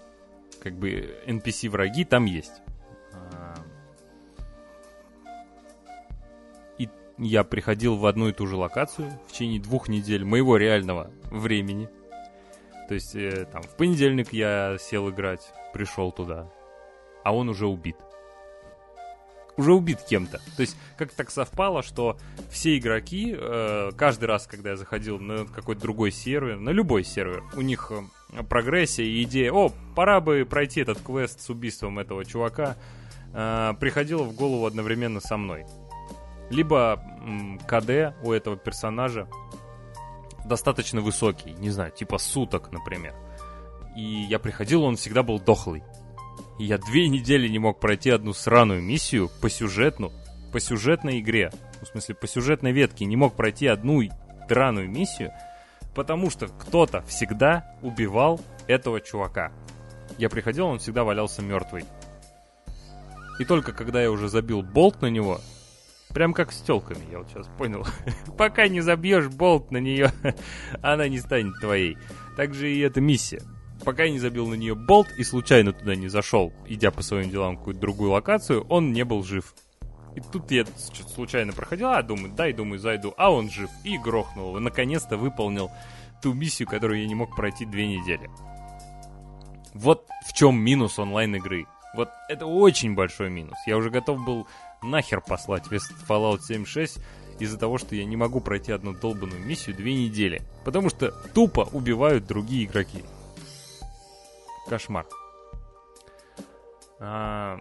как 0.64 0.78
бы 0.78 1.14
NPC-враги 1.26 2.06
там 2.06 2.24
есть. 2.24 2.62
И 6.78 6.88
я 7.18 7.44
приходил 7.44 7.96
в 7.96 8.06
одну 8.06 8.28
и 8.28 8.32
ту 8.32 8.46
же 8.46 8.56
локацию 8.56 9.10
в 9.28 9.32
течение 9.32 9.60
двух 9.60 9.88
недель 9.88 10.24
моего 10.24 10.56
реального 10.56 11.10
времени. 11.30 11.90
То 12.88 12.94
есть, 12.94 13.14
э, 13.14 13.46
там, 13.52 13.62
в 13.62 13.76
понедельник 13.76 14.32
я 14.32 14.78
сел 14.80 15.10
играть, 15.10 15.52
пришел 15.74 16.12
туда, 16.12 16.50
а 17.22 17.34
он 17.34 17.50
уже 17.50 17.66
убит. 17.66 17.96
Уже 19.56 19.72
убит 19.72 20.00
кем-то. 20.00 20.38
То 20.56 20.60
есть, 20.60 20.76
как 20.96 21.12
так 21.12 21.30
совпало, 21.30 21.82
что 21.82 22.16
все 22.50 22.76
игроки, 22.78 23.36
э, 23.38 23.92
каждый 23.96 24.24
раз, 24.24 24.46
когда 24.46 24.70
я 24.70 24.76
заходил 24.76 25.18
на 25.18 25.44
какой-то 25.44 25.82
другой 25.82 26.10
сервер, 26.10 26.56
на 26.56 26.70
любой 26.70 27.04
сервер, 27.04 27.44
у 27.54 27.60
них 27.60 27.92
прогрессия 28.48 29.04
и 29.04 29.22
идея, 29.22 29.52
о, 29.52 29.70
пора 29.94 30.20
бы 30.20 30.46
пройти 30.48 30.80
этот 30.80 31.00
квест 31.00 31.40
с 31.40 31.50
убийством 31.50 31.98
этого 31.98 32.24
чувака, 32.24 32.76
э, 33.32 33.72
приходила 33.78 34.22
в 34.22 34.34
голову 34.34 34.66
одновременно 34.66 35.20
со 35.20 35.36
мной. 35.36 35.66
Либо 36.50 37.02
м, 37.22 37.58
КД 37.66 38.14
у 38.22 38.32
этого 38.32 38.56
персонажа 38.56 39.28
достаточно 40.44 41.00
высокий, 41.00 41.52
не 41.52 41.70
знаю, 41.70 41.90
типа 41.90 42.18
суток, 42.18 42.70
например. 42.72 43.14
И 43.96 44.02
я 44.02 44.38
приходил, 44.38 44.82
он 44.82 44.96
всегда 44.96 45.22
был 45.22 45.38
дохлый. 45.38 45.82
И 46.58 46.64
я 46.64 46.78
две 46.78 47.08
недели 47.08 47.48
не 47.48 47.58
мог 47.58 47.80
пройти 47.80 48.10
одну 48.10 48.32
сраную 48.32 48.82
миссию 48.82 49.30
по 49.40 49.48
сюжетну, 49.48 50.12
по 50.52 50.60
сюжетной 50.60 51.20
игре. 51.20 51.50
В 51.82 51.86
смысле, 51.86 52.14
по 52.14 52.26
сюжетной 52.26 52.72
ветке 52.72 53.04
не 53.04 53.16
мог 53.16 53.34
пройти 53.34 53.66
одну 53.66 54.02
драную 54.48 54.88
миссию, 54.88 55.32
Потому 55.94 56.30
что 56.30 56.48
кто-то 56.48 57.02
всегда 57.02 57.76
убивал 57.82 58.40
этого 58.66 59.00
чувака. 59.00 59.52
Я 60.18 60.28
приходил, 60.28 60.66
он 60.66 60.78
всегда 60.78 61.04
валялся 61.04 61.42
мертвый. 61.42 61.84
И 63.38 63.44
только 63.44 63.72
когда 63.72 64.02
я 64.02 64.10
уже 64.10 64.28
забил 64.28 64.62
болт 64.62 65.02
на 65.02 65.06
него, 65.06 65.40
прям 66.12 66.32
как 66.32 66.52
с 66.52 66.60
телками, 66.60 67.10
я 67.10 67.18
вот 67.18 67.28
сейчас 67.28 67.48
понял. 67.58 67.86
Пока 68.38 68.68
не 68.68 68.80
забьешь 68.80 69.28
болт 69.28 69.70
на 69.70 69.78
нее, 69.78 70.12
она 70.82 71.08
не 71.08 71.18
станет 71.18 71.58
твоей. 71.60 71.98
Так 72.36 72.54
же 72.54 72.72
и 72.72 72.80
эта 72.80 73.00
миссия. 73.00 73.42
Пока 73.84 74.04
я 74.04 74.10
не 74.10 74.18
забил 74.18 74.46
на 74.46 74.54
нее 74.54 74.74
болт 74.74 75.08
и 75.18 75.24
случайно 75.24 75.72
туда 75.72 75.94
не 75.94 76.08
зашел, 76.08 76.52
идя 76.66 76.90
по 76.90 77.02
своим 77.02 77.28
делам 77.28 77.56
в 77.56 77.58
какую-то 77.58 77.80
другую 77.80 78.10
локацию, 78.12 78.64
он 78.68 78.92
не 78.92 79.04
был 79.04 79.24
жив. 79.24 79.54
И 80.14 80.20
тут 80.20 80.50
я 80.50 80.64
случайно 81.14 81.52
проходил, 81.52 81.88
а 81.88 82.02
думаю, 82.02 82.32
дай, 82.32 82.52
думаю, 82.52 82.78
зайду, 82.78 83.14
а 83.16 83.30
он 83.30 83.50
жив, 83.50 83.70
и 83.82 83.98
грохнул 83.98 84.50
его. 84.50 84.60
Наконец-то 84.60 85.16
выполнил 85.16 85.70
ту 86.22 86.32
миссию, 86.32 86.68
которую 86.68 87.00
я 87.00 87.08
не 87.08 87.14
мог 87.14 87.34
пройти 87.34 87.66
две 87.66 87.86
недели. 87.86 88.30
Вот 89.74 90.06
в 90.26 90.32
чем 90.32 90.56
минус 90.56 90.98
онлайн-игры. 90.98 91.66
Вот 91.96 92.08
это 92.28 92.46
очень 92.46 92.94
большой 92.94 93.30
минус. 93.30 93.56
Я 93.66 93.76
уже 93.76 93.90
готов 93.90 94.24
был 94.24 94.46
нахер 94.82 95.20
послать 95.20 95.70
весь 95.70 95.90
Fallout 96.08 96.40
76 96.42 96.98
из-за 97.40 97.58
того, 97.58 97.78
что 97.78 97.96
я 97.96 98.04
не 98.04 98.16
могу 98.16 98.40
пройти 98.40 98.72
одну 98.72 98.94
долбанную 98.94 99.44
миссию 99.44 99.76
две 99.76 99.94
недели. 99.94 100.42
Потому 100.64 100.90
что 100.90 101.10
тупо 101.10 101.68
убивают 101.72 102.26
другие 102.26 102.66
игроки. 102.66 103.04
Кошмар. 104.68 105.06
А, 107.00 107.58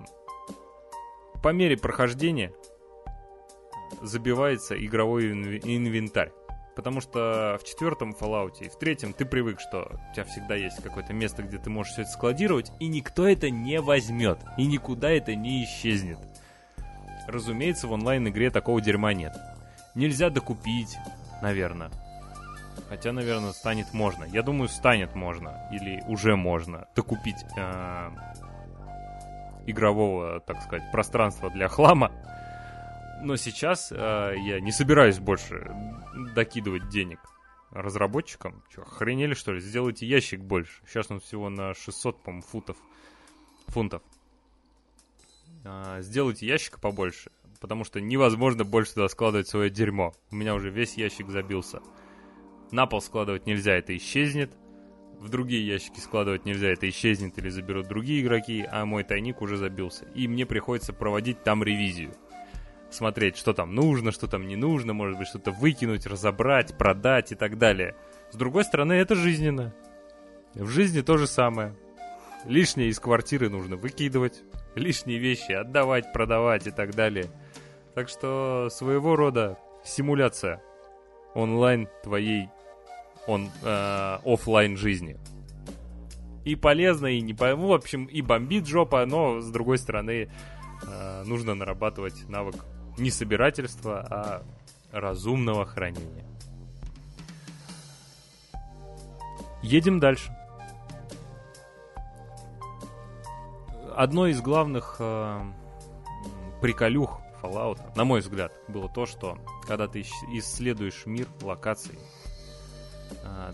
по 1.44 1.50
мере 1.50 1.78
прохождения 1.78 2.54
забивается 4.02 4.74
игровой 4.84 5.32
инвентарь. 5.32 6.32
Потому 6.76 7.02
что 7.02 7.60
в 7.62 7.66
четвертом 7.66 8.16
Fallout 8.20 8.56
и 8.62 8.70
в 8.70 8.80
третьем 8.80 9.14
ты 9.14 9.26
привык, 9.26 9.60
что 9.60 9.92
у 9.92 10.14
тебя 10.16 10.24
всегда 10.24 10.56
есть 10.56 10.82
какое-то 10.82 11.14
место, 11.14 11.44
где 11.44 11.60
ты 11.60 11.70
можешь 11.70 11.94
все 11.94 12.02
это 12.02 12.12
складировать, 12.12 12.72
и 12.80 12.88
никто 12.88 13.28
это 13.28 13.52
не 13.52 13.80
возьмет, 13.80 14.40
и 14.58 14.66
никуда 14.66 15.12
это 15.12 15.36
не 15.36 15.66
исчезнет. 15.66 16.18
Разумеется, 17.28 17.88
в 17.88 17.92
онлайн-игре 17.92 18.50
такого 18.50 18.82
дерьма 18.82 19.14
нет. 19.14 19.36
Нельзя 19.94 20.32
докупить, 20.32 20.98
наверное. 21.44 21.92
Хотя, 22.90 23.12
наверное, 23.12 23.52
станет 23.52 23.94
можно. 23.94 24.24
Я 24.24 24.42
думаю, 24.42 24.68
станет 24.68 25.14
можно. 25.14 25.68
Или 25.72 26.04
уже 26.08 26.36
можно 26.36 26.88
докупить 26.96 27.46
э, 27.56 28.10
игрового, 29.65 30.39
так 30.41 30.62
сказать, 30.62 30.91
пространства 30.91 31.49
для 31.49 31.67
хлама 31.67 32.12
но 33.23 33.38
сейчас 33.38 33.91
э, 33.91 34.36
я 34.38 34.60
не 34.60 34.71
собираюсь 34.71 35.17
больше 35.17 35.73
докидывать 36.36 36.89
денег 36.89 37.19
разработчикам. 37.71 38.63
Че, 38.69 38.82
охренели, 38.82 39.34
что 39.34 39.54
ли? 39.54 39.62
Сделайте 39.62 40.06
ящик 40.06 40.41
больше. 40.41 40.82
Сейчас 40.88 41.10
он 41.10 41.19
всего 41.19 41.49
на 41.49 41.73
600, 41.73 42.21
по 42.21 42.41
футов. 42.41 42.78
Фунтов. 43.67 44.02
А, 45.63 46.02
сделайте 46.02 46.45
ящик 46.45 46.80
побольше, 46.80 47.32
потому 47.62 47.86
что 47.86 48.02
невозможно 48.02 48.65
больше 48.65 48.93
туда 48.93 49.08
складывать 49.08 49.47
свое 49.47 49.69
дерьмо. 49.69 50.13
У 50.30 50.36
меня 50.36 50.54
уже 50.54 50.69
весь 50.69 50.97
ящик 50.97 51.30
забился. 51.30 51.82
На 52.71 52.86
пол 52.86 53.02
складывать 53.02 53.45
нельзя, 53.45 53.73
это 53.73 53.95
исчезнет. 53.95 54.52
В 55.24 55.30
другие 55.30 55.66
ящики 55.66 56.02
складывать 56.02 56.44
нельзя, 56.44 56.68
это 56.68 56.90
исчезнет 56.90 57.38
или 57.38 57.48
заберут 57.48 57.88
другие 57.88 58.22
игроки, 58.22 58.68
а 58.70 58.84
мой 58.86 59.06
тайник 59.06 59.42
уже 59.42 59.56
забился. 59.56 60.04
И 60.14 60.28
мне 60.28 60.46
приходится 60.46 60.92
проводить 60.92 61.44
там 61.44 61.64
ревизию 61.64 62.14
смотреть, 62.90 63.38
что 63.38 63.54
там 63.54 63.74
нужно, 63.74 64.12
что 64.12 64.28
там 64.28 64.46
не 64.50 64.58
нужно, 64.58 64.92
может 64.92 65.18
быть, 65.18 65.30
что-то 65.30 65.52
выкинуть, 65.52 66.06
разобрать, 66.06 66.78
продать 66.78 67.32
и 67.32 67.36
так 67.36 67.58
далее. 67.58 67.96
С 68.32 68.36
другой 68.36 68.66
стороны, 68.66 68.92
это 68.92 69.16
жизненно. 69.16 69.74
В 70.56 70.68
жизни 70.68 71.00
то 71.00 71.18
же 71.18 71.26
самое. 71.26 71.74
Лишнее 72.44 72.90
из 72.90 73.00
квартиры 73.00 73.50
нужно 73.50 73.78
выкидывать, 73.78 74.44
лишние 74.76 75.20
вещи 75.20 75.54
отдавать, 75.54 76.12
продавать 76.12 76.68
и 76.68 76.72
так 76.72 76.96
далее. 76.96 77.28
Так 77.96 78.10
что 78.10 78.68
своего 78.70 79.16
рода 79.16 79.58
симуляция 79.86 80.62
онлайн 81.34 81.88
твоей 82.04 82.50
он, 83.28 83.50
э, 83.62 84.18
офлайн 84.26 84.78
жизни. 84.78 85.18
И 86.46 86.56
полезно, 86.56 87.08
и 87.08 87.22
не 87.22 87.34
по... 87.34 87.56
Ну, 87.56 87.68
в 87.68 87.74
общем, 87.74 88.06
и 88.06 88.22
бомбит 88.22 88.68
жопа, 88.68 89.06
но 89.06 89.40
с 89.40 89.50
другой 89.50 89.78
стороны 89.78 90.30
э, 90.86 91.24
нужно 91.24 91.56
нарабатывать 91.56 92.28
навык 92.28 92.66
не 92.98 93.10
собирательства, 93.10 94.00
а 94.10 94.44
разумного 94.92 95.66
хранения. 95.66 96.26
Едем 99.64 100.00
дальше. 100.00 100.36
Одно 103.96 104.28
из 104.28 104.42
главных 104.42 104.98
э, 105.00 105.42
приколюх 106.62 107.22
Fallout, 107.42 107.80
на 107.96 108.04
мой 108.04 108.22
взгляд, 108.22 108.54
было 108.68 108.90
то, 108.90 109.06
что 109.06 109.38
когда 109.68 109.88
ты 109.88 110.02
исследуешь 110.02 111.06
мир 111.06 111.28
локаций, 111.42 111.98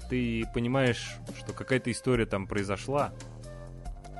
ты 0.09 0.45
понимаешь, 0.53 1.15
что 1.37 1.53
какая-то 1.53 1.91
история 1.91 2.25
там 2.25 2.47
произошла, 2.47 3.11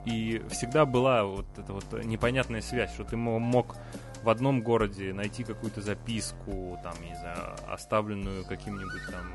и 0.05 0.41
всегда 0.49 0.85
была 0.85 1.23
вот 1.23 1.45
эта 1.57 1.73
вот 1.73 1.85
непонятная 2.03 2.61
связь, 2.61 2.93
что 2.93 3.03
ты 3.03 3.17
мог 3.17 3.75
в 4.23 4.29
одном 4.29 4.61
городе 4.61 5.13
найти 5.13 5.43
какую-то 5.43 5.81
записку, 5.81 6.77
там, 6.83 6.93
не 7.01 7.15
знаю, 7.15 7.55
оставленную 7.67 8.45
каким-нибудь 8.45 9.01
там 9.09 9.33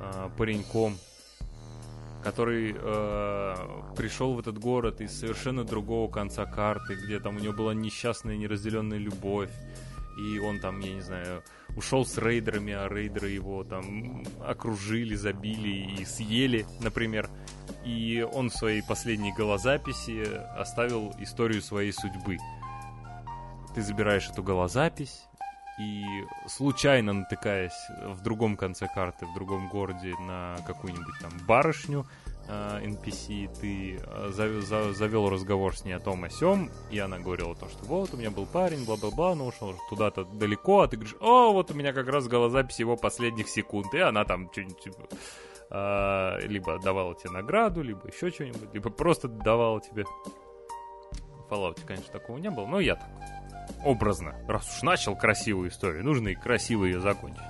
э, 0.00 0.30
пареньком, 0.36 0.96
который 2.22 2.74
э, 2.76 3.54
пришел 3.96 4.34
в 4.34 4.40
этот 4.40 4.58
город 4.58 5.00
из 5.00 5.18
совершенно 5.18 5.64
другого 5.64 6.10
конца 6.10 6.44
карты, 6.44 6.94
где 6.94 7.20
там 7.20 7.36
у 7.36 7.38
него 7.38 7.52
была 7.52 7.74
несчастная 7.74 8.36
неразделенная 8.36 8.98
любовь, 8.98 9.52
и 10.18 10.38
он 10.38 10.60
там, 10.60 10.80
я 10.80 10.94
не 10.94 11.02
знаю, 11.02 11.42
ушел 11.76 12.06
с 12.06 12.18
рейдерами, 12.18 12.72
а 12.72 12.88
рейдеры 12.88 13.30
его 13.30 13.64
там 13.64 14.24
окружили, 14.40 15.14
забили 15.14 16.00
и 16.00 16.04
съели, 16.04 16.66
например. 16.80 17.28
И 17.84 18.26
он 18.32 18.50
в 18.50 18.54
своей 18.54 18.82
последней 18.82 19.32
голозаписи 19.32 20.24
оставил 20.56 21.14
историю 21.18 21.62
своей 21.62 21.92
судьбы 21.92 22.38
ты 23.74 23.82
забираешь 23.82 24.28
эту 24.28 24.42
голозапись, 24.42 25.26
и 25.78 26.04
случайно 26.46 27.12
натыкаясь 27.12 27.88
в 28.06 28.22
другом 28.22 28.56
конце 28.56 28.86
карты, 28.86 29.26
в 29.26 29.34
другом 29.34 29.68
городе 29.68 30.14
на 30.20 30.56
какую-нибудь 30.66 31.18
там 31.20 31.32
барышню 31.48 32.06
NPC, 32.48 33.48
ты 33.60 33.98
э, 34.02 34.30
завел, 34.30 35.28
разговор 35.30 35.76
с 35.76 35.84
ней 35.84 35.92
о 35.92 36.00
том 36.00 36.24
о 36.24 36.30
сём, 36.30 36.70
и 36.90 36.98
она 36.98 37.18
говорила 37.18 37.54
то, 37.54 37.68
что 37.68 37.84
вот 37.84 38.12
у 38.12 38.16
меня 38.16 38.30
был 38.30 38.46
парень, 38.46 38.84
бла-бла-бла, 38.84 39.34
но 39.34 39.46
ушел 39.46 39.74
туда-то 39.88 40.24
далеко, 40.24 40.80
а 40.80 40.88
ты 40.88 40.96
говоришь, 40.96 41.16
о, 41.20 41.52
вот 41.52 41.70
у 41.70 41.74
меня 41.74 41.92
как 41.92 42.08
раз 42.08 42.28
голозапись 42.28 42.80
его 42.80 42.96
последних 42.96 43.48
секунд, 43.48 43.94
и 43.94 43.98
она 43.98 44.24
там 44.24 44.50
что-нибудь 44.52 44.80
типа, 44.80 45.08
э, 45.70 46.46
либо 46.46 46.78
давала 46.78 47.14
тебе 47.14 47.30
награду, 47.30 47.82
либо 47.82 48.06
еще 48.08 48.30
что-нибудь, 48.30 48.74
либо 48.74 48.90
просто 48.90 49.28
давала 49.28 49.80
тебе. 49.80 50.04
В 50.04 51.52
Fallout, 51.52 51.80
конечно, 51.86 52.12
такого 52.12 52.38
не 52.38 52.50
было, 52.50 52.66
но 52.66 52.80
я 52.80 52.96
так 52.96 53.10
образно. 53.84 54.34
Раз 54.48 54.76
уж 54.76 54.82
начал 54.82 55.16
красивую 55.16 55.70
историю, 55.70 56.04
нужно 56.04 56.28
и 56.28 56.34
красиво 56.34 56.84
ее 56.84 57.00
закончить. 57.00 57.42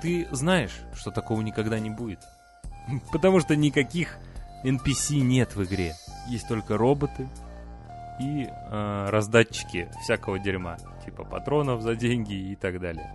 Ты 0.00 0.28
знаешь, 0.30 0.78
что 0.94 1.10
такого 1.10 1.40
никогда 1.42 1.78
не 1.78 1.90
будет. 1.90 2.20
Потому 3.12 3.40
что 3.40 3.56
никаких 3.56 4.18
NPC 4.64 5.20
нет 5.20 5.54
в 5.56 5.64
игре. 5.64 5.94
Есть 6.28 6.48
только 6.48 6.76
роботы 6.76 7.28
и 8.20 8.44
э, 8.44 9.06
раздатчики 9.10 9.88
всякого 10.02 10.38
дерьма. 10.38 10.78
Типа 11.04 11.24
патронов 11.24 11.82
за 11.82 11.94
деньги 11.94 12.34
и 12.34 12.56
так 12.56 12.80
далее. 12.80 13.12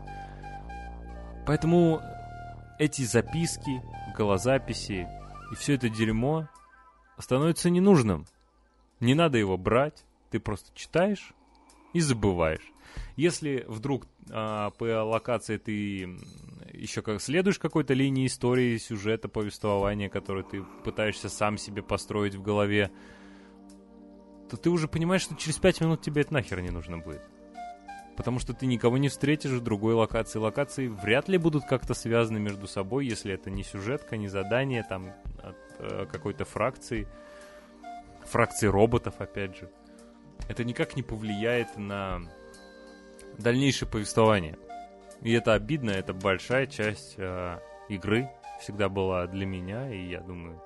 Поэтому 1.46 2.02
эти 2.80 3.02
записки, 3.04 3.82
голозаписи 4.15 5.08
и 5.52 5.56
все 5.56 5.76
это 5.76 5.89
дерьмо 5.89 6.48
становится 7.17 7.70
ненужным. 7.70 8.26
Не 9.00 9.15
надо 9.15 9.38
его 9.38 9.58
брать, 9.58 10.06
ты 10.30 10.39
просто 10.39 10.70
читаешь 10.76 11.34
и 11.94 12.00
забываешь. 12.00 12.72
Если 13.15 13.65
вдруг 13.67 14.06
а, 14.30 14.70
по 14.72 15.04
локации 15.04 15.58
ты 15.58 16.17
еще 16.82 17.02
как 17.02 17.22
следуешь 17.22 17.60
какой-то 17.60 17.94
линии 17.94 18.26
истории, 18.26 18.78
сюжета, 18.78 19.30
повествования, 19.30 20.10
который 20.10 20.44
ты 20.44 20.63
пытаешься 20.84 21.30
сам 21.30 21.58
себе 21.58 21.82
построить 21.84 22.36
в 22.36 22.41
голове, 22.41 22.91
то 24.50 24.58
ты 24.58 24.70
уже 24.70 24.88
понимаешь, 24.88 25.22
что 25.22 25.36
через 25.36 25.58
пять 25.58 25.80
минут 25.80 26.02
тебе 26.02 26.22
это 26.22 26.34
нахер 26.34 26.60
не 26.62 26.72
нужно 26.72 26.98
будет. 26.98 27.22
Потому 28.17 28.39
что 28.39 28.54
ты 28.54 28.65
никого 28.65 28.98
не 28.98 29.10
встретишь 29.10 29.52
в 29.52 29.62
другой 29.62 29.94
локации. 29.94 30.39
Локации 30.39 30.88
вряд 30.88 31.30
ли 31.30 31.38
будут 31.38 31.65
как-то 31.65 31.94
связаны 31.94 32.39
между 32.39 32.67
собой, 32.67 33.06
если 33.06 33.34
это 33.34 33.50
не 33.50 33.63
сюжетка, 33.63 34.17
не 34.17 34.28
задание 34.28 34.84
там 34.84 35.13
от 35.41 35.58
э, 35.80 36.06
какой-то 36.12 36.46
фракции. 36.46 37.08
Фракции 38.26 38.67
роботов, 38.67 39.15
опять 39.20 39.56
же 39.58 39.70
это 40.48 40.63
никак 40.63 40.96
не 40.96 41.04
повлияет 41.04 41.78
на 41.78 42.22
дальнейшее 43.38 43.88
повествование. 43.88 44.58
И 45.21 45.31
это 45.31 45.53
обидно, 45.53 45.91
это 45.91 46.13
большая 46.13 46.65
часть 46.65 47.15
э, 47.17 47.60
игры 47.89 48.29
всегда 48.60 48.89
была 48.89 49.27
для 49.27 49.45
меня, 49.45 49.91
и 49.91 50.10
я 50.10 50.21
думаю, 50.21 50.62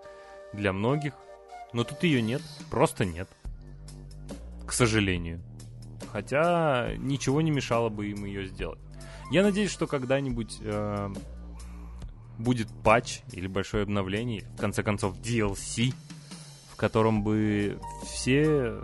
для 0.54 0.74
многих. 0.74 1.14
Но 1.74 1.84
тут 1.84 2.04
ее 2.04 2.22
нет, 2.22 2.42
просто 2.70 3.06
нет. 3.06 3.28
К 4.66 4.72
сожалению. 4.72 5.42
Хотя 6.12 6.92
ничего 6.98 7.42
не 7.42 7.52
мешало 7.52 7.90
бы 7.90 8.08
им 8.08 8.26
ее 8.26 8.48
сделать. 8.48 8.80
Я 9.32 9.44
надеюсь, 9.44 9.72
что 9.72 9.88
когда-нибудь 9.88 10.60
э, 10.62 11.14
будет 12.38 12.70
патч 12.84 13.22
или 13.32 13.48
большое 13.48 13.84
обновление, 13.84 14.46
в 14.56 14.62
конце 14.62 14.84
концов 14.84 15.18
DLC, 15.20 15.94
в 16.72 16.76
котором 16.76 17.24
бы 17.24 17.80
все 18.04 18.80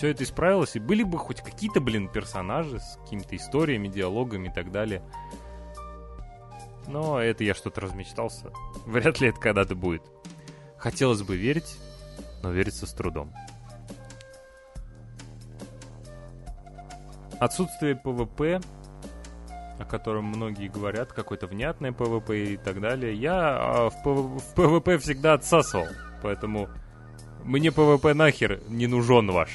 все 0.00 0.08
это 0.08 0.24
исправилось, 0.24 0.76
и 0.76 0.78
были 0.78 1.02
бы 1.02 1.18
хоть 1.18 1.42
какие-то, 1.42 1.78
блин, 1.78 2.08
персонажи 2.08 2.80
с 2.80 2.98
какими-то 3.02 3.36
историями, 3.36 3.86
диалогами 3.86 4.48
и 4.48 4.50
так 4.50 4.72
далее. 4.72 5.02
Но 6.86 7.20
это 7.20 7.44
я 7.44 7.52
что-то 7.52 7.82
размечтался. 7.82 8.50
Вряд 8.86 9.20
ли 9.20 9.28
это 9.28 9.38
когда-то 9.38 9.74
будет. 9.74 10.00
Хотелось 10.78 11.20
бы 11.20 11.36
верить, 11.36 11.76
но 12.42 12.50
верится 12.50 12.86
с 12.86 12.94
трудом. 12.94 13.30
Отсутствие 17.38 17.94
PvP, 17.94 18.62
о 19.78 19.84
котором 19.84 20.24
многие 20.24 20.68
говорят, 20.68 21.12
какое-то 21.12 21.46
внятное 21.46 21.92
PvP 21.92 22.54
и 22.54 22.56
так 22.56 22.80
далее, 22.80 23.12
я 23.12 23.34
а, 23.36 23.90
в, 23.90 24.02
ПВ, 24.02 24.42
в 24.42 24.54
PvP 24.54 24.96
всегда 24.96 25.34
отсасывал. 25.34 25.88
Поэтому 26.22 26.70
Мне 27.44 27.70
PvP 27.70 28.14
нахер 28.14 28.62
не 28.66 28.86
нужен 28.86 29.30
ваш. 29.30 29.50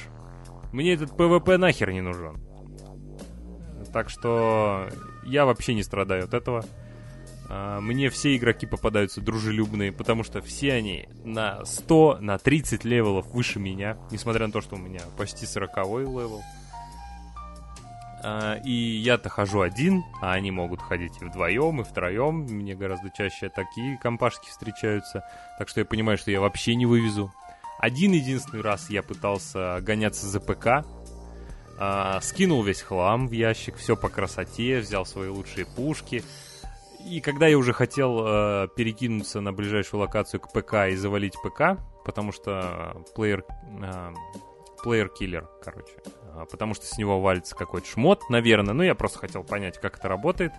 Мне 0.71 0.93
этот 0.93 1.15
PvP 1.15 1.57
нахер 1.57 1.91
не 1.91 2.01
нужен. 2.01 2.37
Так 3.93 4.09
что 4.09 4.89
я 5.25 5.45
вообще 5.45 5.73
не 5.73 5.83
страдаю 5.83 6.25
от 6.25 6.33
этого. 6.33 6.65
А, 7.47 7.79
мне 7.79 8.09
все 8.09 8.35
игроки 8.35 8.65
попадаются 8.65 9.21
дружелюбные, 9.21 9.91
потому 9.91 10.23
что 10.23 10.41
все 10.41 10.73
они 10.73 11.07
на 11.23 11.63
100, 11.63 12.17
на 12.21 12.37
30 12.37 12.83
level 12.83 13.14
ов 13.14 13.27
выше 13.27 13.59
меня, 13.59 13.97
несмотря 14.11 14.47
на 14.47 14.53
то, 14.53 14.61
что 14.61 14.75
у 14.75 14.79
меня 14.79 15.01
почти 15.17 15.45
40 15.45 15.77
level. 15.77 16.41
А, 18.23 18.55
и 18.63 18.71
я-то 18.71 19.29
хожу 19.29 19.61
один, 19.61 20.03
а 20.21 20.33
они 20.33 20.49
могут 20.49 20.81
ходить 20.81 21.13
и 21.21 21.25
вдвоем, 21.25 21.81
и 21.81 21.83
втроем. 21.83 22.39
Мне 22.41 22.75
гораздо 22.75 23.11
чаще 23.11 23.49
такие 23.49 23.97
компашки 23.99 24.49
встречаются. 24.49 25.23
Так 25.59 25.69
что 25.69 25.81
я 25.81 25.85
понимаю, 25.85 26.17
что 26.17 26.31
я 26.31 26.41
вообще 26.41 26.75
не 26.75 26.87
вывезу. 26.87 27.31
Один 27.79 28.13
единственный 28.13 28.61
раз 28.61 28.89
я 28.89 29.03
пытался 29.03 29.79
гоняться 29.81 30.27
за 30.27 30.39
ПК. 30.39 30.85
А, 31.77 32.21
скинул 32.21 32.63
весь 32.63 32.81
хлам 32.81 33.27
в 33.27 33.31
ящик, 33.31 33.75
все 33.75 33.95
по 33.95 34.09
красоте, 34.09 34.79
взял 34.79 35.05
свои 35.05 35.29
лучшие 35.29 35.65
пушки. 35.65 36.23
И 37.05 37.21
когда 37.21 37.47
я 37.47 37.57
уже 37.57 37.73
хотел 37.73 38.25
э, 38.25 38.67
перекинуться 38.75 39.39
на 39.39 39.53
ближайшую 39.53 40.01
локацию 40.01 40.39
к 40.39 40.51
ПК 40.51 40.87
и 40.89 40.95
завалить 40.95 41.35
ПК, 41.43 41.79
потому 42.03 42.31
что 42.31 43.03
плеер, 43.15 43.45
э, 43.83 44.13
плеер 44.81 45.09
киллер, 45.09 45.47
короче, 45.63 45.93
э, 46.33 46.45
потому 46.49 46.73
что 46.73 46.87
с 46.87 46.97
него 46.97 47.21
валится 47.21 47.55
какой-то 47.55 47.87
шмот, 47.87 48.27
наверное. 48.29 48.73
Ну, 48.73 48.81
я 48.81 48.95
просто 48.95 49.19
хотел 49.19 49.43
понять, 49.43 49.79
как 49.79 49.99
это 49.99 50.07
работает. 50.07 50.53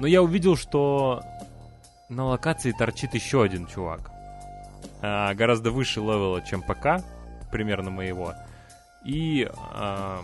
Но 0.00 0.08
я 0.08 0.22
увидел, 0.22 0.56
что 0.56 1.22
на 2.08 2.24
локации 2.24 2.72
торчит 2.72 3.14
еще 3.14 3.42
один 3.42 3.66
чувак. 3.66 4.10
Э, 5.04 5.34
гораздо 5.34 5.70
выше 5.70 6.00
левела, 6.00 6.40
чем 6.40 6.62
ПК, 6.62 7.04
примерно 7.52 7.90
моего. 7.90 8.34
И 9.04 9.46
э, 9.50 10.18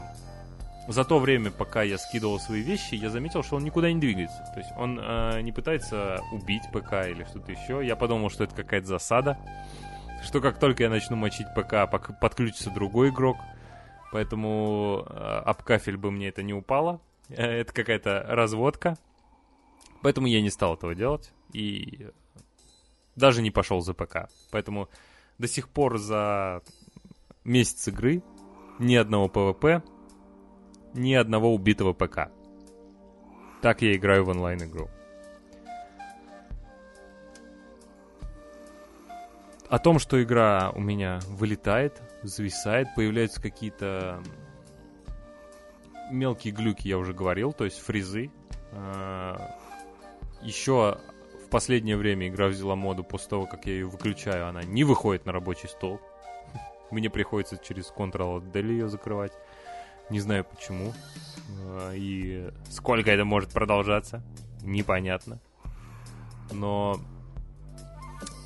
за 0.89 1.05
то 1.05 1.19
время, 1.19 1.51
пока 1.51 1.83
я 1.83 1.99
скидывал 1.99 2.41
свои 2.41 2.63
вещи, 2.63 2.95
я 2.95 3.11
заметил, 3.11 3.43
что 3.43 3.57
он 3.57 3.65
никуда 3.65 3.93
не 3.93 4.01
двигается. 4.01 4.43
То 4.55 4.61
есть 4.61 4.71
он 4.79 4.99
э, 4.99 5.43
не 5.43 5.53
пытается 5.53 6.21
убить 6.33 6.63
ПК 6.73 7.07
или 7.09 7.25
что-то 7.25 7.53
еще. 7.53 7.85
Я 7.85 7.95
подумал, 7.95 8.31
что 8.31 8.45
это 8.45 8.55
какая-то 8.55 8.87
засада. 8.87 9.39
Что 10.25 10.41
как 10.41 10.59
только 10.59 10.85
я 10.85 10.91
начну 10.91 11.17
мочить 11.17 11.47
ПК, 11.55 11.91
подключится 12.21 12.71
другой 12.71 13.11
игрок. 13.11 13.37
Поэтому 14.13 15.05
э, 15.07 15.43
об 15.45 15.63
кафель 15.63 15.99
бы 15.99 16.11
мне 16.11 16.29
это 16.29 16.43
не 16.43 16.55
упало. 16.55 17.01
Э, 17.29 17.61
это 17.61 17.73
какая-то 17.75 18.25
разводка. 18.29 18.97
Поэтому 20.01 20.27
я 20.27 20.41
не 20.41 20.51
стал 20.51 20.75
этого 20.75 20.95
делать. 20.95 21.33
И 21.53 22.09
даже 23.17 23.43
не 23.43 23.51
пошел 23.51 23.81
за 23.81 23.95
ПК. 23.95 24.29
Поэтому 24.51 24.89
до 25.39 25.49
сих 25.49 25.69
пор 25.69 25.99
за 25.99 26.63
месяц 27.45 27.89
игры 27.89 28.23
ни 28.79 28.95
одного 28.95 29.29
ПВП, 29.29 29.83
ни 30.95 31.15
одного 31.15 31.55
убитого 31.55 31.93
ПК. 31.93 32.31
Так 33.63 33.83
я 33.83 33.95
играю 33.95 34.25
в 34.25 34.29
онлайн-игру. 34.29 34.89
О 39.69 39.79
том, 39.79 39.99
что 40.01 40.21
игра 40.21 40.73
у 40.75 40.81
меня 40.81 41.21
вылетает, 41.29 42.03
зависает, 42.23 42.89
появляются 42.97 43.41
какие-то 43.41 44.21
мелкие 46.11 46.53
глюки, 46.53 46.89
я 46.89 46.99
уже 46.99 47.15
говорил, 47.15 47.53
то 47.53 47.65
есть 47.65 47.79
фризы. 47.79 48.33
А, 48.73 49.57
Еще 50.43 50.99
последнее 51.51 51.97
время 51.97 52.29
игра 52.29 52.47
взяла 52.49 52.77
моду 52.77 53.05
после 53.05 53.29
того, 53.29 53.47
как 53.47 53.67
я 53.67 53.73
ее 53.75 53.87
выключаю, 53.87 54.49
она 54.49 54.63
не 54.63 54.85
выходит 54.85 55.27
на 55.27 55.33
рабочий 55.33 55.69
стол. 55.69 56.01
Мне 56.91 57.11
приходится 57.11 57.59
через 57.59 57.93
Ctrl-Del 57.97 58.67
ее 58.67 58.89
закрывать. 58.89 59.33
Не 60.09 60.21
знаю 60.21 60.45
почему. 60.45 60.93
А, 61.67 61.93
и 61.93 62.51
сколько 62.71 63.11
это 63.11 63.25
может 63.25 63.51
продолжаться, 63.51 64.23
непонятно. 64.63 65.41
Но 66.53 67.01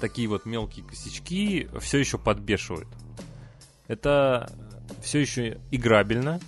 такие 0.00 0.28
вот 0.28 0.44
мелкие 0.44 0.84
косячки 0.84 1.68
все 1.80 1.98
еще 1.98 2.18
подбешивают. 2.18 2.88
Это 3.86 4.50
все 5.02 5.20
еще 5.20 5.60
играбельно, 5.70 6.40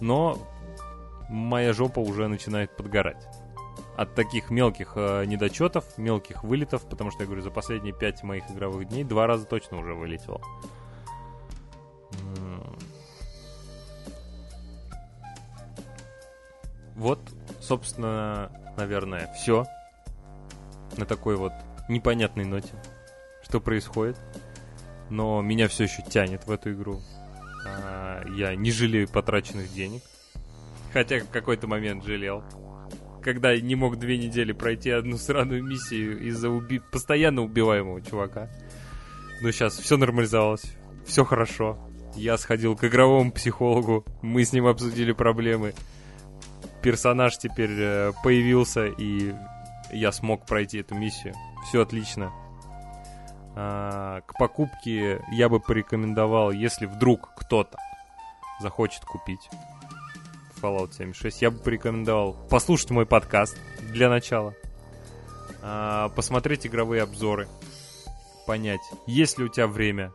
но 0.00 0.38
моя 1.28 1.72
жопа 1.72 2.00
уже 2.00 2.28
начинает 2.28 2.76
подгорать. 2.76 3.26
От 3.96 4.14
таких 4.14 4.50
мелких 4.50 4.92
э, 4.96 5.24
недочетов, 5.24 5.96
мелких 5.96 6.44
вылетов, 6.44 6.86
потому 6.88 7.10
что 7.10 7.22
я 7.22 7.26
говорю, 7.26 7.42
за 7.42 7.50
последние 7.50 7.94
пять 7.94 8.22
моих 8.22 8.44
игровых 8.50 8.88
дней 8.88 9.04
два 9.04 9.26
раза 9.26 9.46
точно 9.46 9.78
уже 9.78 9.94
вылетело. 9.94 10.40
Вот, 16.96 17.20
собственно, 17.60 18.50
наверное, 18.76 19.32
все. 19.34 19.66
На 20.96 21.04
такой 21.04 21.36
вот 21.36 21.52
непонятной 21.88 22.44
ноте. 22.44 22.72
Что 23.42 23.60
происходит. 23.60 24.18
Но 25.10 25.40
меня 25.42 25.68
все 25.68 25.84
еще 25.84 26.02
тянет 26.02 26.46
в 26.46 26.50
эту 26.50 26.72
игру. 26.72 27.00
А, 27.66 28.24
я 28.36 28.56
не 28.56 28.72
жалею 28.72 29.08
потраченных 29.08 29.72
денег. 29.72 30.02
Хотя 30.92 31.20
в 31.20 31.28
какой-то 31.28 31.66
момент 31.68 32.02
жалел. 32.04 32.42
Когда 33.26 33.54
не 33.60 33.74
мог 33.74 33.98
две 33.98 34.16
недели 34.16 34.52
пройти 34.52 34.90
одну 34.90 35.18
сраную 35.18 35.62
миссию 35.62 36.18
из-за 36.28 36.48
уби... 36.48 36.78
постоянно 36.78 37.42
убиваемого 37.42 38.00
чувака. 38.00 38.48
Но 39.42 39.50
сейчас 39.50 39.76
все 39.76 39.98
нормализовалось. 39.98 40.64
Все 41.04 41.24
хорошо. 41.24 41.78
Я 42.14 42.38
сходил 42.38 42.74
к 42.74 42.84
игровому 42.84 43.30
психологу. 43.32 44.06
Мы 44.22 44.44
с 44.44 44.54
ним 44.54 44.66
обсудили 44.66 45.12
проблемы 45.12 45.74
персонаж 46.86 47.36
теперь 47.36 47.72
э, 47.76 48.12
появился, 48.22 48.86
и 48.86 49.34
я 49.92 50.12
смог 50.12 50.46
пройти 50.46 50.78
эту 50.78 50.94
миссию. 50.94 51.34
Все 51.64 51.82
отлично. 51.82 52.32
А, 53.56 54.20
к 54.20 54.38
покупке 54.38 55.20
я 55.32 55.48
бы 55.48 55.58
порекомендовал, 55.58 56.52
если 56.52 56.86
вдруг 56.86 57.30
кто-то 57.36 57.76
захочет 58.60 59.04
купить 59.04 59.50
Fallout 60.60 60.92
76, 60.92 61.42
я 61.42 61.50
бы 61.50 61.58
порекомендовал 61.58 62.36
послушать 62.48 62.90
мой 62.90 63.06
подкаст 63.06 63.58
для 63.92 64.08
начала, 64.08 64.54
а, 65.62 66.08
посмотреть 66.10 66.66
игровые 66.66 67.02
обзоры, 67.02 67.48
понять, 68.46 68.80
есть 69.06 69.38
ли 69.38 69.44
у 69.44 69.48
тебя 69.48 69.66
время 69.66 70.12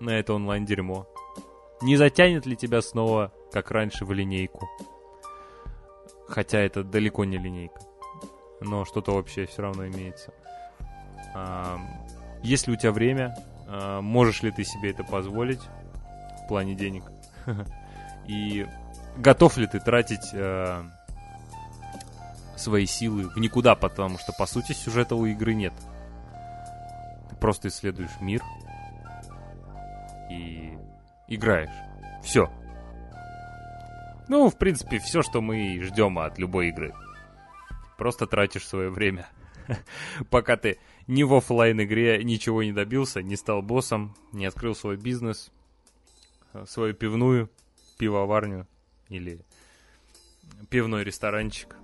на 0.00 0.10
это 0.10 0.34
онлайн-дерьмо, 0.34 1.06
не 1.80 1.96
затянет 1.96 2.46
ли 2.46 2.56
тебя 2.56 2.82
снова, 2.82 3.32
как 3.52 3.70
раньше, 3.70 4.04
в 4.04 4.12
линейку. 4.12 4.68
Хотя 6.26 6.58
это 6.58 6.84
далеко 6.84 7.24
не 7.24 7.38
линейка. 7.38 7.80
Но 8.60 8.84
что-то 8.84 9.12
общее 9.12 9.46
все 9.46 9.62
равно 9.62 9.86
имеется. 9.86 10.32
А, 11.34 11.78
есть 12.42 12.66
ли 12.66 12.74
у 12.74 12.76
тебя 12.76 12.92
время? 12.92 13.36
А, 13.66 14.00
можешь 14.00 14.42
ли 14.42 14.50
ты 14.50 14.64
себе 14.64 14.90
это 14.90 15.04
позволить 15.04 15.62
в 16.44 16.48
плане 16.48 16.74
денег? 16.74 17.04
И 18.26 18.66
готов 19.18 19.56
ли 19.56 19.66
ты 19.66 19.80
тратить 19.80 20.30
а, 20.32 20.86
свои 22.56 22.86
силы 22.86 23.28
в 23.28 23.38
никуда, 23.38 23.74
потому 23.74 24.18
что, 24.18 24.32
по 24.32 24.46
сути, 24.46 24.72
сюжета 24.72 25.14
у 25.14 25.26
игры 25.26 25.54
нет. 25.54 25.74
Ты 27.28 27.36
просто 27.36 27.68
исследуешь 27.68 28.20
мир 28.20 28.42
и 30.30 30.78
играешь. 31.26 31.74
Все. 32.22 32.50
Ну, 34.28 34.48
в 34.50 34.56
принципе, 34.56 34.98
все, 34.98 35.22
что 35.22 35.40
мы 35.40 35.80
ждем 35.82 36.18
от 36.18 36.38
любой 36.38 36.68
игры. 36.68 36.94
Просто 37.96 38.26
тратишь 38.26 38.66
свое 38.66 38.90
время. 38.90 39.28
Пока 40.30 40.56
ты 40.56 40.78
ни 41.06 41.22
в 41.22 41.34
офлайн 41.34 41.82
игре 41.82 42.22
ничего 42.22 42.62
не 42.62 42.72
добился, 42.72 43.22
не 43.22 43.36
стал 43.36 43.62
боссом, 43.62 44.14
не 44.32 44.46
открыл 44.46 44.74
свой 44.74 44.96
бизнес, 44.96 45.50
э, 46.52 46.64
свою 46.66 46.94
пивную, 46.94 47.50
пивоварню 47.98 48.66
или 49.08 49.40
пивной 50.70 51.04
ресторанчик. 51.04 51.76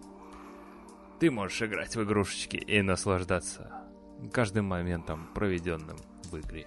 Ты 1.21 1.31
можешь 1.31 1.63
играть 1.63 1.97
в 1.97 2.03
игрушечки 2.03 2.57
и 2.57 2.83
наслаждаться 2.83 3.85
каждым 4.33 4.67
моментом, 4.67 5.29
проведенным 5.35 5.97
в 6.25 6.39
игре. 6.39 6.67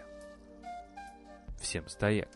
Всем 1.60 1.88
стояк. 1.88 2.30